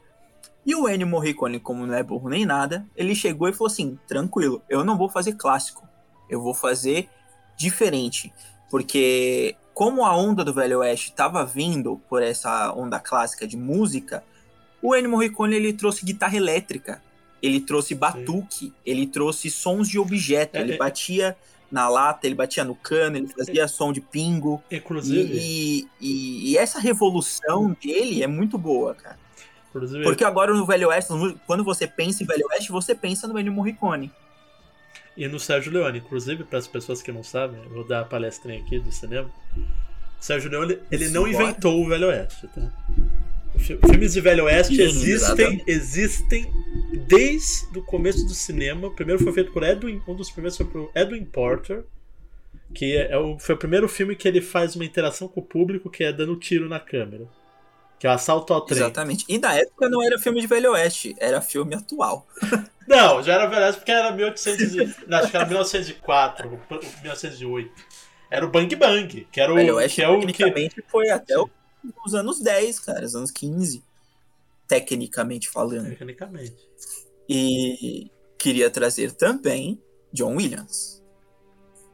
E 0.67 0.75
o 0.75 0.89
Ennio 0.89 1.07
Morricone, 1.07 1.61
como 1.61 1.87
não 1.87 1.95
é 1.95 2.03
burro 2.03 2.29
nem 2.29 2.45
nada, 2.45 2.87
ele 2.97 3.15
chegou 3.15 3.49
e 3.49 3.53
falou 3.53 3.69
assim: 3.69 3.99
"Tranquilo, 4.07 4.63
eu 4.69 4.85
não 4.85 4.99
vou 4.99 5.09
fazer 5.09 5.35
clássico. 5.35 5.87
Eu 6.29 6.43
vou 6.43 6.53
fazer 6.53 7.09
diferente, 7.57 8.33
porque 8.71 9.57
como 9.79 10.05
a 10.05 10.13
onda 10.17 10.45
do 10.45 10.53
Velho 10.53 10.81
Oeste 10.81 11.11
estava 11.11 11.47
vindo 11.47 12.01
por 12.09 12.21
essa 12.21 12.73
onda 12.73 12.99
clássica 12.99 13.47
de 13.47 13.57
música, 13.57 14.25
o 14.83 14.93
Ennio 14.93 15.09
Morricone 15.09 15.55
ele 15.55 15.73
trouxe 15.73 16.05
guitarra 16.05 16.37
elétrica, 16.37 17.01
ele 17.41 17.61
trouxe 17.61 17.95
batuque, 17.95 18.67
Sim. 18.67 18.73
ele 18.85 19.07
trouxe 19.07 19.49
sons 19.49 19.89
de 19.89 19.97
objeto, 19.97 20.57
é, 20.57 20.63
ele 20.63 20.73
é, 20.73 20.77
batia 20.77 21.37
na 21.71 21.89
lata, 21.89 22.27
ele 22.27 22.35
batia 22.35 22.65
no 22.65 22.75
cano, 22.75 23.19
ele 23.19 23.29
fazia 23.29 23.63
é, 23.63 23.69
som 23.69 23.93
de 23.93 24.01
pingo. 24.01 24.61
Inclusive. 24.69 25.39
E, 25.39 25.89
e, 26.01 26.51
e, 26.51 26.59
essa 26.59 26.81
revolução 26.81 27.77
dele 27.81 28.21
é 28.21 28.27
muito 28.27 28.59
boa, 28.59 28.97
cara. 28.97 29.17
Inclusive, 29.71 30.03
Porque 30.03 30.25
agora 30.25 30.53
no 30.53 30.67
Velho 30.67 30.89
Oeste, 30.89 31.13
quando 31.47 31.63
você 31.63 31.87
pensa 31.87 32.25
em 32.25 32.27
Velho 32.27 32.49
Oeste, 32.51 32.73
você 32.73 32.97
pensa 32.97 33.29
no 33.29 33.39
Ennio 33.39 33.53
Morricone. 33.53 34.11
E 35.19 35.27
no 35.27 35.41
Sérgio 35.41 35.73
Leone, 35.73 35.99
inclusive, 35.99 36.45
para 36.45 36.61
as 36.61 36.69
pessoas 36.69 37.03
que 37.03 37.11
não 37.11 37.25
sabem, 37.25 37.61
eu 37.65 37.71
vou 37.71 37.85
dar 37.85 38.03
a 38.03 38.05
palestrinha 38.05 38.61
aqui 38.61 38.79
do 38.79 38.93
cinema. 38.93 39.29
O 39.57 40.25
Sérgio 40.25 40.49
Leone, 40.49 40.79
ele 40.93 41.09
não 41.09 41.27
inventou 41.27 41.85
o 41.85 41.89
Velho 41.89 42.07
Oeste, 42.07 42.47
tá? 42.47 42.73
Filmes 43.59 44.13
de 44.13 44.21
Velho 44.21 44.45
Oeste 44.45 44.81
existem, 44.81 45.65
existem 45.67 46.49
desde 47.09 47.77
o 47.77 47.83
começo 47.83 48.25
do 48.27 48.33
cinema. 48.33 48.87
O 48.87 48.95
primeiro 48.95 49.21
foi 49.21 49.33
feito 49.33 49.51
por 49.51 49.65
Edwin, 49.65 50.01
um 50.07 50.15
dos 50.15 50.31
primeiros 50.31 50.57
foi 50.57 50.67
por 50.67 50.89
Edwin 50.95 51.25
Porter, 51.25 51.83
que 52.73 52.97
é, 52.97 53.11
é 53.11 53.19
o, 53.19 53.41
foi 53.41 53.57
o 53.57 53.59
primeiro 53.59 53.89
filme 53.89 54.15
que 54.15 54.29
ele 54.29 54.41
faz 54.41 54.77
uma 54.77 54.85
interação 54.85 55.27
com 55.27 55.41
o 55.41 55.45
público, 55.45 55.91
que 55.91 56.05
é 56.05 56.13
dando 56.13 56.37
tiro 56.37 56.69
na 56.69 56.79
câmera. 56.79 57.27
Que 57.99 58.07
é 58.07 58.11
o 58.11 58.13
assalto 58.13 58.53
ao 58.53 58.61
trem. 58.61 58.79
Exatamente. 58.79 59.25
E 59.29 59.39
na 59.39 59.55
época 59.55 59.89
não 59.89 60.03
era 60.03 60.19
filme 60.19 60.41
de 60.41 60.47
Velho 60.47 60.73
Oeste, 60.73 61.17
era 61.19 61.41
filme 61.41 61.75
atual. 61.75 62.27
Não, 62.89 63.23
já 63.23 63.35
era 63.35 63.47
Velho 63.47 63.67
Oeste 63.67 63.81
porque 63.81 63.93
era 63.93 64.11
1800 64.11 64.75
e, 64.75 64.81
acho 65.15 65.31
que 65.31 65.37
era 65.37 65.45
1904, 65.45 66.49
1908. 67.03 67.71
Era 68.31 68.47
o 68.47 68.51
Bang 68.51 68.75
Bang, 68.77 69.29
que 69.31 69.41
era 69.41 69.53
o 69.53 69.57
Velho 69.57 69.75
Oeste, 69.77 69.97
que 69.97 70.03
é 70.03 70.09
o 70.09 70.21
que 70.27 70.83
foi 70.89 71.11
até 71.11 71.35
os 72.07 72.15
anos 72.15 72.41
10, 72.41 72.81
cara, 72.81 73.05
os 73.05 73.15
anos 73.15 73.31
15, 73.31 73.85
tecnicamente 74.67 75.51
falando. 75.51 75.91
Tecnicamente. 75.91 76.57
E 77.29 78.11
queria 78.39 78.71
trazer 78.71 79.13
também 79.13 79.83
John 80.13 80.37
Williams. 80.37 81.03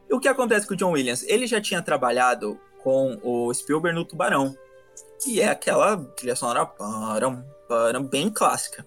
E 0.08 0.14
o 0.14 0.20
que 0.20 0.28
acontece 0.28 0.66
com 0.66 0.74
o 0.74 0.76
John 0.76 0.92
Williams? 0.92 1.24
Ele 1.24 1.46
já 1.46 1.60
tinha 1.60 1.82
trabalhado 1.82 2.60
com 2.82 3.18
o 3.22 3.52
Spielberg 3.52 3.98
no 3.98 4.04
Tubarão, 4.04 4.56
que 5.22 5.40
é 5.40 5.48
aquela 5.48 5.96
trilha 5.96 6.36
sonora 6.36 6.66
param, 6.66 7.44
param, 7.68 8.02
bem 8.02 8.30
clássica. 8.30 8.86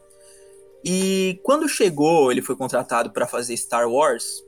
E 0.84 1.40
quando 1.44 1.68
chegou, 1.68 2.32
ele 2.32 2.42
foi 2.42 2.56
contratado 2.56 3.12
para 3.12 3.28
fazer 3.28 3.56
Star 3.58 3.90
Wars. 3.90 4.44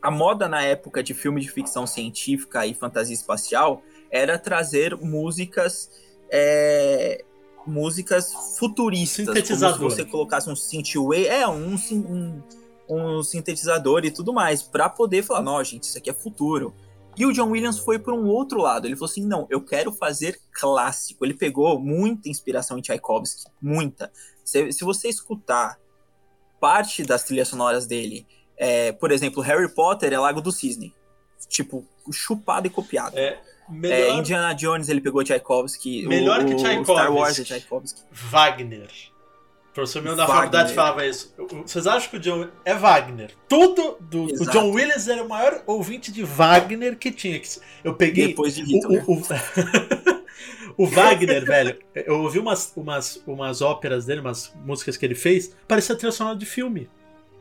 A 0.00 0.10
moda 0.10 0.48
na 0.48 0.62
época 0.62 1.02
de 1.02 1.14
filme 1.14 1.40
de 1.40 1.50
ficção 1.50 1.86
científica 1.86 2.66
e 2.66 2.74
fantasia 2.74 3.14
espacial 3.14 3.82
era 4.10 4.38
trazer 4.38 4.96
músicas 4.96 5.90
é, 6.30 7.24
músicas 7.66 8.32
futuristas, 8.58 9.26
como 9.26 9.72
se 9.72 9.78
você 9.78 10.04
colocasse 10.04 10.48
um 10.50 10.56
synthwave, 10.56 11.26
é 11.26 11.46
um, 11.46 11.76
um, 11.92 12.42
um 12.88 13.22
sintetizador 13.22 14.04
e 14.04 14.10
tudo 14.10 14.32
mais, 14.32 14.62
para 14.62 14.88
poder 14.88 15.22
falar, 15.22 15.42
não, 15.42 15.62
gente, 15.64 15.84
isso 15.84 15.98
aqui 15.98 16.10
é 16.10 16.14
futuro. 16.14 16.74
E 17.16 17.26
o 17.26 17.32
John 17.32 17.50
Williams 17.50 17.78
foi 17.78 17.98
por 17.98 18.14
um 18.14 18.26
outro 18.26 18.60
lado. 18.60 18.86
Ele 18.86 18.96
falou 18.96 19.10
assim: 19.10 19.24
não, 19.24 19.46
eu 19.50 19.60
quero 19.60 19.92
fazer 19.92 20.40
clássico. 20.52 21.24
Ele 21.24 21.34
pegou 21.34 21.78
muita 21.78 22.28
inspiração 22.28 22.78
em 22.78 22.82
Tchaikovsky, 22.82 23.50
muita. 23.60 24.12
Se, 24.44 24.72
se 24.72 24.84
você 24.84 25.08
escutar 25.08 25.78
parte 26.60 27.02
das 27.02 27.24
trilhas 27.24 27.48
sonoras 27.48 27.86
dele, 27.86 28.26
é, 28.56 28.92
por 28.92 29.10
exemplo, 29.10 29.42
Harry 29.42 29.68
Potter 29.68 30.12
é 30.12 30.18
Lago 30.18 30.40
do 30.40 30.52
Cisne. 30.52 30.94
Tipo, 31.48 31.84
chupado 32.12 32.66
e 32.66 32.70
copiado. 32.70 33.18
É, 33.18 33.38
melhor... 33.68 33.96
é, 33.96 34.10
Indiana 34.12 34.54
Jones 34.54 34.88
ele 34.88 35.00
pegou 35.00 35.22
Tchaikovsky. 35.22 36.06
Melhor 36.06 36.42
o, 36.42 36.46
que 36.46 36.54
Tchaikovsky. 36.56 36.92
Star 36.92 37.12
Wars 37.12 37.38
é 37.38 37.44
Tchaikovsky. 37.44 38.02
Wagner. 38.10 38.90
O 39.74 39.82
professor 39.82 40.02
meu 40.02 40.14
da 40.14 40.24
faculdade 40.24 40.72
falava 40.72 41.04
isso. 41.04 41.34
Vocês 41.66 41.84
acham 41.88 42.08
que 42.08 42.16
o 42.16 42.20
John 42.20 42.46
é 42.64 42.74
Wagner? 42.74 43.32
Tudo 43.48 43.96
do 44.02 44.26
o 44.26 44.46
John 44.52 44.70
Williams 44.70 45.08
era 45.08 45.20
o 45.20 45.28
maior 45.28 45.64
ouvinte 45.66 46.12
de 46.12 46.22
Wagner 46.22 46.96
que 46.96 47.10
tinha. 47.10 47.42
Eu 47.82 47.94
peguei 47.96 48.28
depois 48.28 48.54
de 48.54 48.62
Hitler. 48.62 49.02
O, 49.04 49.14
o, 49.14 49.22
o 50.78 50.86
Wagner, 50.86 51.44
velho, 51.44 51.76
eu 51.92 52.20
ouvi 52.20 52.38
umas, 52.38 52.72
umas, 52.76 53.20
umas 53.26 53.62
óperas 53.62 54.06
dele, 54.06 54.20
umas 54.20 54.54
músicas 54.64 54.96
que 54.96 55.04
ele 55.04 55.16
fez, 55.16 55.56
parecia 55.66 55.96
trilha 55.96 56.12
sonora 56.12 56.36
de 56.36 56.46
filme. 56.46 56.88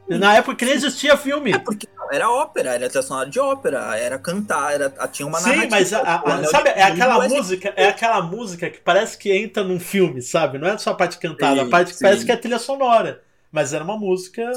Na 0.09 0.35
época 0.35 0.55
que 0.55 0.65
nem 0.65 0.73
existia 0.73 1.15
filme. 1.15 1.51
É 1.51 1.59
porque 1.59 1.87
era 2.13 2.29
ópera, 2.29 2.75
era 2.75 2.89
trilha 2.89 3.01
sonora 3.01 3.29
de 3.29 3.39
ópera, 3.39 3.97
era 3.97 4.19
cantar, 4.19 4.73
era, 4.73 4.89
tinha 5.07 5.27
uma 5.27 5.39
Sim, 5.39 5.67
mas 5.69 5.93
a, 5.93 5.99
a, 5.99 6.35
a, 6.35 6.43
sabe, 6.45 6.69
é 6.69 6.83
aquela 6.83 7.27
música, 7.27 7.73
é 7.75 7.87
aquela 7.87 8.21
música 8.21 8.69
que 8.69 8.79
parece 8.79 9.17
que 9.17 9.31
entra 9.31 9.63
num 9.63 9.79
filme, 9.79 10.21
sabe? 10.21 10.57
Não 10.57 10.67
é 10.67 10.77
só 10.77 10.91
a 10.91 10.95
parte 10.95 11.17
cantada, 11.17 11.61
sim, 11.61 11.67
a 11.67 11.69
parte 11.69 11.93
que 11.93 11.99
parece 11.99 12.25
que 12.25 12.31
é 12.31 12.37
trilha 12.37 12.59
sonora. 12.59 13.23
Mas 13.51 13.73
era 13.73 13.83
uma 13.83 13.97
música 13.97 14.51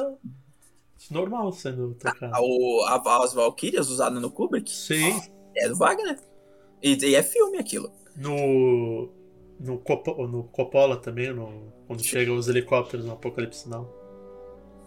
normal 1.11 1.53
sendo 1.53 1.95
tocada. 1.95 2.33
A, 2.35 3.25
as 3.25 3.35
Valkyrias 3.35 3.90
usadas 3.90 4.21
no 4.21 4.31
Kubrick? 4.31 4.71
Sim. 4.71 5.21
É 5.55 5.69
do 5.69 5.77
Wagner. 5.77 6.19
E, 6.83 6.97
e 7.05 7.14
é 7.14 7.23
filme 7.23 7.59
aquilo 7.59 7.92
no 8.16 9.09
no, 9.59 9.79
Copo, 9.79 10.27
no 10.27 10.45
Coppola 10.45 10.97
também, 10.97 11.33
no, 11.33 11.73
quando 11.87 12.03
chegam 12.03 12.37
os 12.37 12.49
helicópteros 12.49 13.07
no 13.07 13.12
Apocalipse 13.12 13.69
Now. 13.69 13.88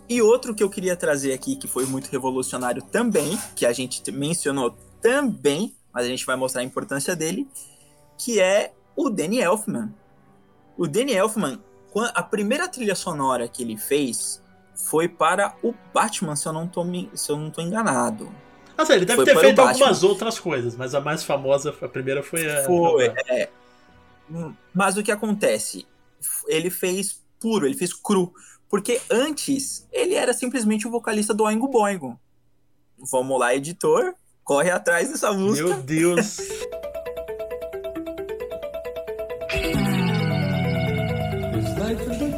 E 0.09 0.21
outro 0.23 0.55
que 0.55 0.63
eu 0.63 0.69
queria 0.69 0.95
trazer 0.95 1.33
aqui, 1.33 1.55
que 1.55 1.67
foi 1.67 1.85
muito 1.85 2.07
revolucionário 2.07 2.81
também, 2.81 3.37
que 3.55 3.63
a 3.63 3.71
gente 3.71 4.11
mencionou 4.11 4.75
também, 4.99 5.75
mas 5.93 6.05
a 6.05 6.09
gente 6.09 6.25
vai 6.25 6.35
mostrar 6.35 6.61
a 6.61 6.65
importância 6.65 7.15
dele, 7.15 7.47
que 8.17 8.39
é 8.39 8.73
o 8.95 9.09
Danny 9.09 9.39
Elfman. 9.39 9.93
O 10.75 10.87
Danny 10.87 11.13
Elfman, 11.13 11.59
a 12.15 12.23
primeira 12.23 12.67
trilha 12.67 12.95
sonora 12.95 13.47
que 13.47 13.61
ele 13.61 13.77
fez 13.77 14.41
foi 14.73 15.07
para 15.07 15.55
o 15.61 15.73
Batman, 15.93 16.35
se 16.35 16.47
eu 16.47 16.53
não 16.53 16.67
tô, 16.67 16.83
se 17.13 17.31
eu 17.31 17.37
não 17.37 17.51
tô 17.51 17.61
enganado. 17.61 18.31
Ah, 18.75 18.85
sim, 18.85 18.93
ele 18.93 19.05
deve 19.05 19.17
foi 19.17 19.25
ter 19.25 19.37
feito 19.37 19.59
algumas 19.59 20.03
outras 20.03 20.39
coisas, 20.39 20.75
mas 20.75 20.95
a 20.95 21.01
mais 21.01 21.23
famosa, 21.23 21.75
a 21.81 21.87
primeira 21.87 22.23
foi 22.23 22.49
a. 22.49 22.63
Foi, 22.63 23.13
é. 23.27 23.49
Mas 24.73 24.97
o 24.97 25.03
que 25.03 25.11
acontece? 25.11 25.85
Ele 26.47 26.69
fez 26.69 27.21
puro, 27.39 27.65
ele 27.65 27.77
fez 27.77 27.93
cru. 27.93 28.33
Porque 28.69 29.01
antes, 29.10 29.88
ele 29.91 30.13
era 30.13 30.32
simplesmente 30.32 30.88
o 30.88 30.91
vocalista 30.91 31.34
do 31.34 31.43
Oingo 31.43 31.67
Boingo. 31.67 32.19
Vamos 33.12 33.39
lá, 33.39 33.55
editor, 33.55 34.13
corre 34.43 34.69
atrás 34.69 35.10
dessa 35.10 35.34
música. 35.34 35.67
Meu 35.67 35.82
Deus! 35.82 36.38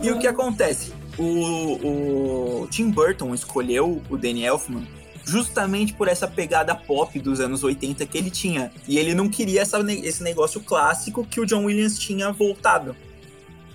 e 0.01 0.09
o 0.09 0.19
que 0.19 0.27
acontece? 0.27 0.93
O, 1.17 2.61
o 2.63 2.67
Tim 2.67 2.89
Burton 2.89 3.35
escolheu 3.35 4.01
o 4.09 4.17
Danny 4.17 4.45
Elfman 4.45 4.87
justamente 5.25 5.93
por 5.93 6.07
essa 6.07 6.27
pegada 6.27 6.73
pop 6.73 7.19
dos 7.19 7.39
anos 7.39 7.63
80 7.63 8.05
que 8.05 8.17
ele 8.17 8.31
tinha. 8.31 8.71
E 8.87 8.97
ele 8.97 9.13
não 9.13 9.29
queria 9.29 9.61
essa, 9.61 9.79
esse 9.91 10.23
negócio 10.23 10.61
clássico 10.61 11.25
que 11.25 11.39
o 11.39 11.45
John 11.45 11.65
Williams 11.65 11.99
tinha 11.99 12.31
voltado. 12.31 12.95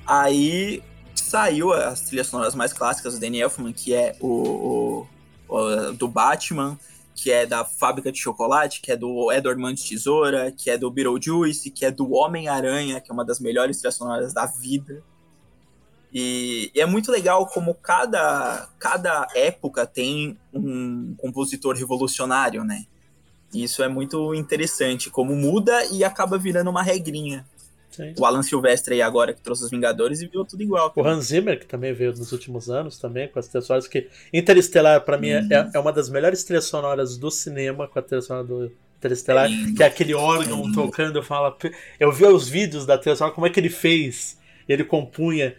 Aí 0.06 0.82
saiu 1.26 1.72
as 1.72 2.02
trilhas 2.02 2.28
sonoras 2.28 2.54
mais 2.54 2.72
clássicas 2.72 3.14
do 3.14 3.20
Danny 3.20 3.40
Elfman, 3.40 3.72
que 3.72 3.92
é 3.92 4.16
o, 4.20 5.06
o, 5.48 5.56
o, 5.56 5.92
do 5.92 6.06
Batman, 6.06 6.78
que 7.14 7.30
é 7.32 7.44
da 7.44 7.64
Fábrica 7.64 8.12
de 8.12 8.18
Chocolate, 8.18 8.80
que 8.80 8.92
é 8.92 8.96
do 8.96 9.32
Edward 9.32 9.60
Mãos 9.60 9.80
de 9.80 9.88
Tesoura, 9.88 10.52
que 10.52 10.70
é 10.70 10.78
do 10.78 10.90
Beetlejuice, 10.90 11.70
que 11.70 11.84
é 11.84 11.90
do 11.90 12.12
Homem-Aranha, 12.12 13.00
que 13.00 13.10
é 13.10 13.14
uma 13.14 13.24
das 13.24 13.40
melhores 13.40 13.78
trilhas 13.78 13.96
sonoras 13.96 14.32
da 14.32 14.46
vida. 14.46 15.02
E, 16.12 16.70
e, 16.74 16.80
é 16.80 16.86
muito 16.86 17.10
legal 17.10 17.46
como 17.46 17.74
cada, 17.74 18.68
cada 18.78 19.26
época 19.34 19.86
tem 19.86 20.38
um 20.52 21.14
compositor 21.16 21.74
revolucionário, 21.74 22.62
né? 22.62 22.86
Isso 23.52 23.82
é 23.82 23.88
muito 23.88 24.34
interessante, 24.34 25.10
como 25.10 25.34
muda 25.34 25.84
e 25.86 26.04
acaba 26.04 26.38
virando 26.38 26.70
uma 26.70 26.82
regrinha. 26.82 27.46
Sim. 27.90 28.14
O 28.18 28.24
Alan 28.24 28.42
Silvestre 28.42 28.94
aí 28.94 29.02
agora 29.02 29.32
que 29.32 29.40
trouxe 29.40 29.64
os 29.64 29.70
Vingadores 29.70 30.20
e 30.20 30.26
viu 30.26 30.44
tudo 30.44 30.62
igual. 30.62 30.92
O 30.94 31.06
Hans 31.06 31.26
Zimmer, 31.26 31.58
que 31.58 31.66
também 31.66 31.92
veio 31.92 32.10
nos 32.10 32.32
últimos 32.32 32.68
anos 32.68 32.98
também, 32.98 33.28
com 33.28 33.38
as 33.38 33.48
trilhas 33.48 33.66
sonoras, 33.66 33.88
que 33.88 34.08
Interestelar, 34.32 35.00
para 35.02 35.16
mim, 35.16 35.30
é, 35.30 35.40
uhum. 35.40 35.70
é, 35.74 35.78
uma 35.78 35.92
das 35.92 36.10
melhores 36.10 36.44
trilhas 36.44 36.64
sonoras 36.64 37.16
do 37.16 37.30
cinema, 37.30 37.88
com 37.88 37.98
a 37.98 38.02
trilha 38.02 38.20
sonora 38.22 38.46
do 38.46 38.72
Interestelar, 38.98 39.46
é 39.46 39.76
que 39.76 39.82
é 39.82 39.86
aquele 39.86 40.14
órgão 40.14 40.70
tocando, 40.72 41.18
eu 41.18 41.22
falo, 41.22 41.56
eu 41.98 42.12
vi 42.12 42.24
os 42.24 42.48
vídeos 42.48 42.84
da 42.84 42.98
trilha 42.98 43.16
sonora, 43.16 43.34
como 43.34 43.46
é 43.46 43.50
que 43.50 43.60
ele 43.60 43.70
fez, 43.70 44.38
ele 44.68 44.84
compunha, 44.84 45.54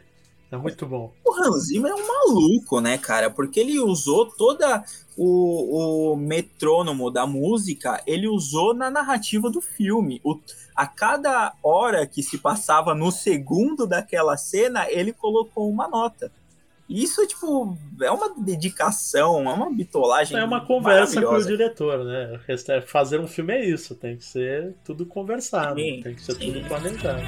é 0.52 0.56
muito 0.58 0.86
bom. 0.86 1.14
O 1.26 1.34
Hans 1.34 1.68
Zimmer 1.68 1.92
é 1.92 1.96
um 1.96 2.08
maluco, 2.08 2.80
né, 2.80 2.98
cara? 2.98 3.30
Porque 3.30 3.60
ele 3.60 3.80
usou 3.80 4.26
toda 4.26 4.84
o, 5.18 6.12
o 6.12 6.16
metrônomo 6.16 7.12
da 7.12 7.28
música, 7.28 8.02
ele 8.08 8.28
usou 8.28 8.74
na 8.74 8.90
narrativa 8.90 9.50
do 9.50 9.60
filme. 9.60 10.22
O, 10.24 10.40
a 10.76 10.88
cada 10.88 11.54
hora 11.62 12.08
que 12.08 12.24
se 12.24 12.38
passava 12.38 12.96
no 12.96 13.12
segundo 13.12 13.86
daquela 13.86 14.38
cena, 14.38 14.90
ele 14.90 15.12
colocou 15.12 15.70
uma 15.70 15.88
nota. 15.88 16.32
Isso, 16.90 17.28
tipo, 17.28 17.78
é 18.02 18.10
uma 18.10 18.34
dedicação, 18.38 19.50
é 19.50 19.54
uma 19.54 19.70
bitolagem. 19.70 20.38
É 20.38 20.44
uma 20.46 20.66
conversa 20.66 21.22
com 21.22 21.36
o 21.36 21.46
diretor, 21.46 22.06
né? 22.06 22.40
Fazer 22.86 23.20
um 23.20 23.28
filme 23.28 23.54
é 23.54 23.66
isso, 23.66 23.94
tem 23.94 24.16
que 24.16 24.24
ser 24.24 24.74
tudo 24.86 25.06
conversado, 25.06 25.82
sim, 25.82 26.00
tem 26.02 26.16
que 26.16 26.22
ser 26.22 26.36
sim. 26.36 26.54
tudo 26.54 26.66
planejado. 26.66 27.22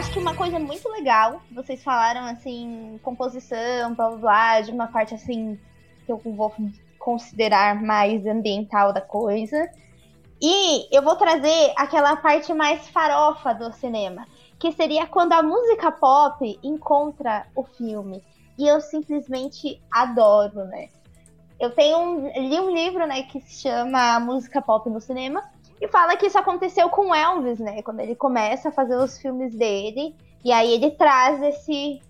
Acho 0.00 0.12
que 0.12 0.18
uma 0.18 0.34
coisa 0.34 0.58
muito 0.58 0.88
legal, 0.88 1.42
vocês 1.52 1.84
falaram 1.84 2.22
assim, 2.22 2.98
composição, 3.02 3.94
blá 3.94 4.08
blá 4.08 4.16
blá, 4.16 4.60
de 4.62 4.70
uma 4.70 4.86
parte 4.86 5.14
assim, 5.14 5.60
que 6.06 6.10
eu 6.10 6.18
vou 6.24 6.54
considerar 6.98 7.74
mais 7.82 8.24
ambiental 8.24 8.94
da 8.94 9.02
coisa. 9.02 9.70
E 10.40 10.88
eu 10.90 11.02
vou 11.02 11.16
trazer 11.16 11.74
aquela 11.76 12.16
parte 12.16 12.54
mais 12.54 12.88
farofa 12.88 13.52
do 13.52 13.70
cinema, 13.74 14.26
que 14.58 14.72
seria 14.72 15.06
quando 15.06 15.34
a 15.34 15.42
música 15.42 15.92
pop 15.92 16.58
encontra 16.62 17.46
o 17.54 17.62
filme. 17.62 18.24
E 18.56 18.66
eu 18.66 18.80
simplesmente 18.80 19.82
adoro, 19.90 20.64
né? 20.64 20.88
Eu 21.60 21.72
tenho 21.72 21.98
um, 21.98 22.26
li 22.48 22.58
um 22.58 22.70
livro, 22.70 23.06
né, 23.06 23.24
que 23.24 23.38
se 23.42 23.68
chama 23.68 24.18
Música 24.18 24.62
Pop 24.62 24.88
no 24.88 24.98
Cinema, 24.98 25.42
e 25.80 25.88
fala 25.88 26.16
que 26.16 26.26
isso 26.26 26.38
aconteceu 26.38 26.90
com 26.90 27.14
Elvis, 27.14 27.58
né? 27.58 27.80
Quando 27.82 28.00
ele 28.00 28.14
começa 28.14 28.68
a 28.68 28.72
fazer 28.72 28.96
os 28.96 29.18
filmes 29.18 29.54
dele. 29.54 30.14
E 30.44 30.52
aí 30.52 30.74
ele 30.74 30.90
traz 30.90 31.42
esse 31.42 32.00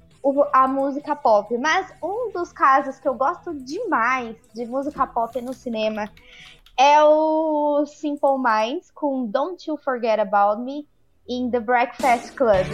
a 0.52 0.66
música 0.66 1.14
pop. 1.14 1.56
Mas 1.56 1.92
um 2.02 2.32
dos 2.32 2.52
casos 2.52 2.98
que 2.98 3.08
eu 3.08 3.14
gosto 3.14 3.54
demais 3.54 4.36
de 4.52 4.66
música 4.66 5.06
pop 5.06 5.40
no 5.40 5.54
cinema 5.54 6.10
é 6.76 7.02
o 7.02 7.84
Simple 7.86 8.38
Minds 8.38 8.90
com 8.90 9.26
Don't 9.26 9.68
You 9.68 9.76
Forget 9.76 10.18
About 10.18 10.62
Me 10.62 10.86
in 11.28 11.50
The 11.50 11.60
Breakfast 11.60 12.34
Club. 12.34 12.66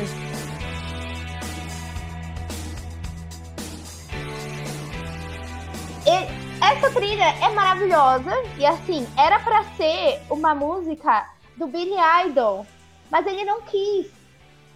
E 6.06 6.45
essa 6.60 6.90
trilha 6.90 7.24
é 7.24 7.48
maravilhosa 7.50 8.30
e 8.58 8.64
assim, 8.64 9.06
era 9.18 9.38
para 9.40 9.64
ser 9.76 10.20
uma 10.30 10.54
música 10.54 11.28
do 11.56 11.66
Billy 11.66 11.96
Idol, 12.26 12.66
mas 13.10 13.26
ele 13.26 13.44
não 13.44 13.62
quis. 13.62 14.10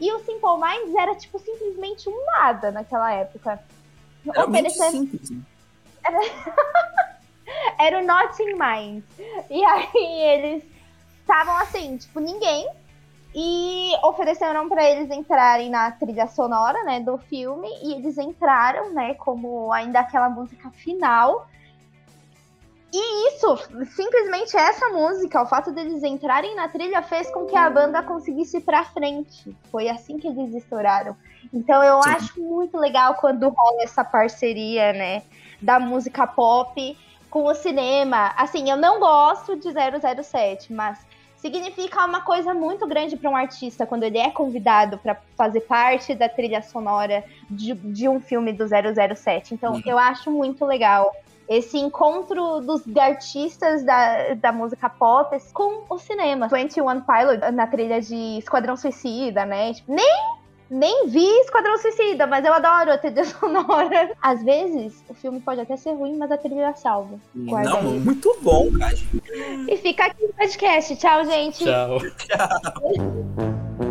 E 0.01 0.13
o 0.13 0.19
Simple 0.21 0.57
Minds 0.59 0.95
era 0.95 1.15
tipo 1.15 1.39
simplesmente 1.39 2.09
um 2.09 2.27
nada 2.27 2.71
naquela 2.71 3.13
época. 3.13 3.63
Era 4.27 4.49
Oferecendo... 4.49 4.91
simples. 4.91 5.31
Né? 5.31 5.43
Era... 6.05 6.19
era 7.79 7.99
o 8.03 8.07
Notting 8.07 8.55
Minds. 8.55 9.05
E 9.51 9.63
aí 9.65 10.23
eles 10.23 10.65
estavam 11.21 11.57
assim, 11.59 11.97
tipo, 11.99 12.19
ninguém. 12.21 12.69
E 13.35 13.93
ofereceram 14.03 14.69
para 14.69 14.83
eles 14.91 15.11
entrarem 15.11 15.71
na 15.71 15.93
trilha 15.93 16.27
sonora, 16.27 16.83
né, 16.83 17.01
do 17.01 17.19
filme. 17.19 17.69
E 17.83 17.95
eles 17.95 18.19
entraram, 18.19 18.93
né, 18.93 19.15
como 19.15 19.73
ainda 19.73 20.01
aquela 20.01 20.29
música 20.29 20.71
final. 20.71 21.47
E 22.93 23.29
isso, 23.29 23.57
simplesmente 23.95 24.57
essa 24.57 24.89
música, 24.89 25.43
o 25.43 25.47
fato 25.47 25.71
deles 25.71 26.03
entrarem 26.03 26.57
na 26.57 26.69
trilha 26.69 27.03
fez 27.03 27.31
com 27.31 27.47
que 27.47 27.57
a 27.57 27.71
banda 27.71 28.03
conseguisse 28.03 28.57
ir 28.57 28.63
pra 28.63 28.85
frente. 28.85 29.57
Foi 29.71 29.89
assim 29.89 30.19
que 30.19 30.27
eles 30.27 30.55
estouraram. 30.55 31.17
Então 31.53 31.83
eu 31.83 32.03
Sim. 32.03 32.11
acho 32.11 32.41
muito 32.41 32.77
legal 32.77 33.15
quando 33.15 33.49
rola 33.49 33.83
essa 33.83 34.05
parceria, 34.05 34.93
né, 34.93 35.23
da 35.63 35.79
música 35.79 36.27
pop 36.27 36.99
com 37.31 37.45
o 37.45 37.55
cinema. 37.55 38.33
Assim, 38.37 38.69
eu 38.69 38.77
não 38.77 38.99
gosto 38.99 39.57
de 39.57 39.69
007, 39.71 40.73
mas 40.73 40.99
significa 41.37 42.05
uma 42.05 42.21
coisa 42.23 42.53
muito 42.53 42.87
grande 42.87 43.17
para 43.17 43.31
um 43.31 43.37
artista 43.37 43.87
quando 43.87 44.03
ele 44.03 44.19
é 44.19 44.31
convidado 44.31 44.99
para 44.99 45.17
fazer 45.37 45.61
parte 45.61 46.15
da 46.15 46.29
trilha 46.29 46.61
sonora 46.61 47.25
de, 47.49 47.73
de 47.73 48.09
um 48.09 48.21
filme 48.21 48.53
do 48.53 48.65
007. 48.67 49.55
Então, 49.55 49.75
uhum. 49.75 49.83
eu 49.87 49.99
acho 49.99 50.31
muito 50.31 50.65
legal 50.65 51.15
esse 51.51 51.77
encontro 51.77 52.61
dos 52.61 52.83
artistas 52.97 53.83
da, 53.83 54.35
da 54.35 54.53
música 54.53 54.89
pop 54.89 55.37
com 55.53 55.83
o 55.91 55.99
cinema. 55.99 56.47
21 56.47 57.01
Pilot 57.01 57.53
na 57.53 57.67
trilha 57.67 58.01
de 58.01 58.39
Esquadrão 58.39 58.77
Suicida, 58.77 59.45
né? 59.45 59.75
Tipo, 59.75 59.93
nem 59.93 60.41
nem 60.71 61.09
vi 61.09 61.27
Esquadrão 61.41 61.77
Suicida, 61.79 62.29
mas 62.29 62.45
eu 62.45 62.53
adoro 62.53 62.93
a 62.93 62.99
trilha 62.99 63.25
sonora. 63.27 64.13
Às 64.23 64.45
vezes, 64.45 65.03
o 65.09 65.15
filme 65.15 65.41
pode 65.41 65.61
até 65.61 65.77
ser 65.77 65.91
ruim, 65.95 66.17
mas 66.17 66.31
a 66.31 66.39
trilha 66.39 66.73
salva. 66.77 67.19
Guarda 67.35 67.71
Não, 67.71 67.79
aí. 67.81 67.99
muito 67.99 68.39
bom, 68.41 68.71
cara. 68.79 68.95
E 69.69 69.77
fica 69.79 70.05
aqui 70.07 70.25
o 70.25 70.33
podcast. 70.33 70.95
Tchau, 70.95 71.25
gente. 71.25 71.65
Tchau. 71.65 71.99
Tchau. 72.17 73.81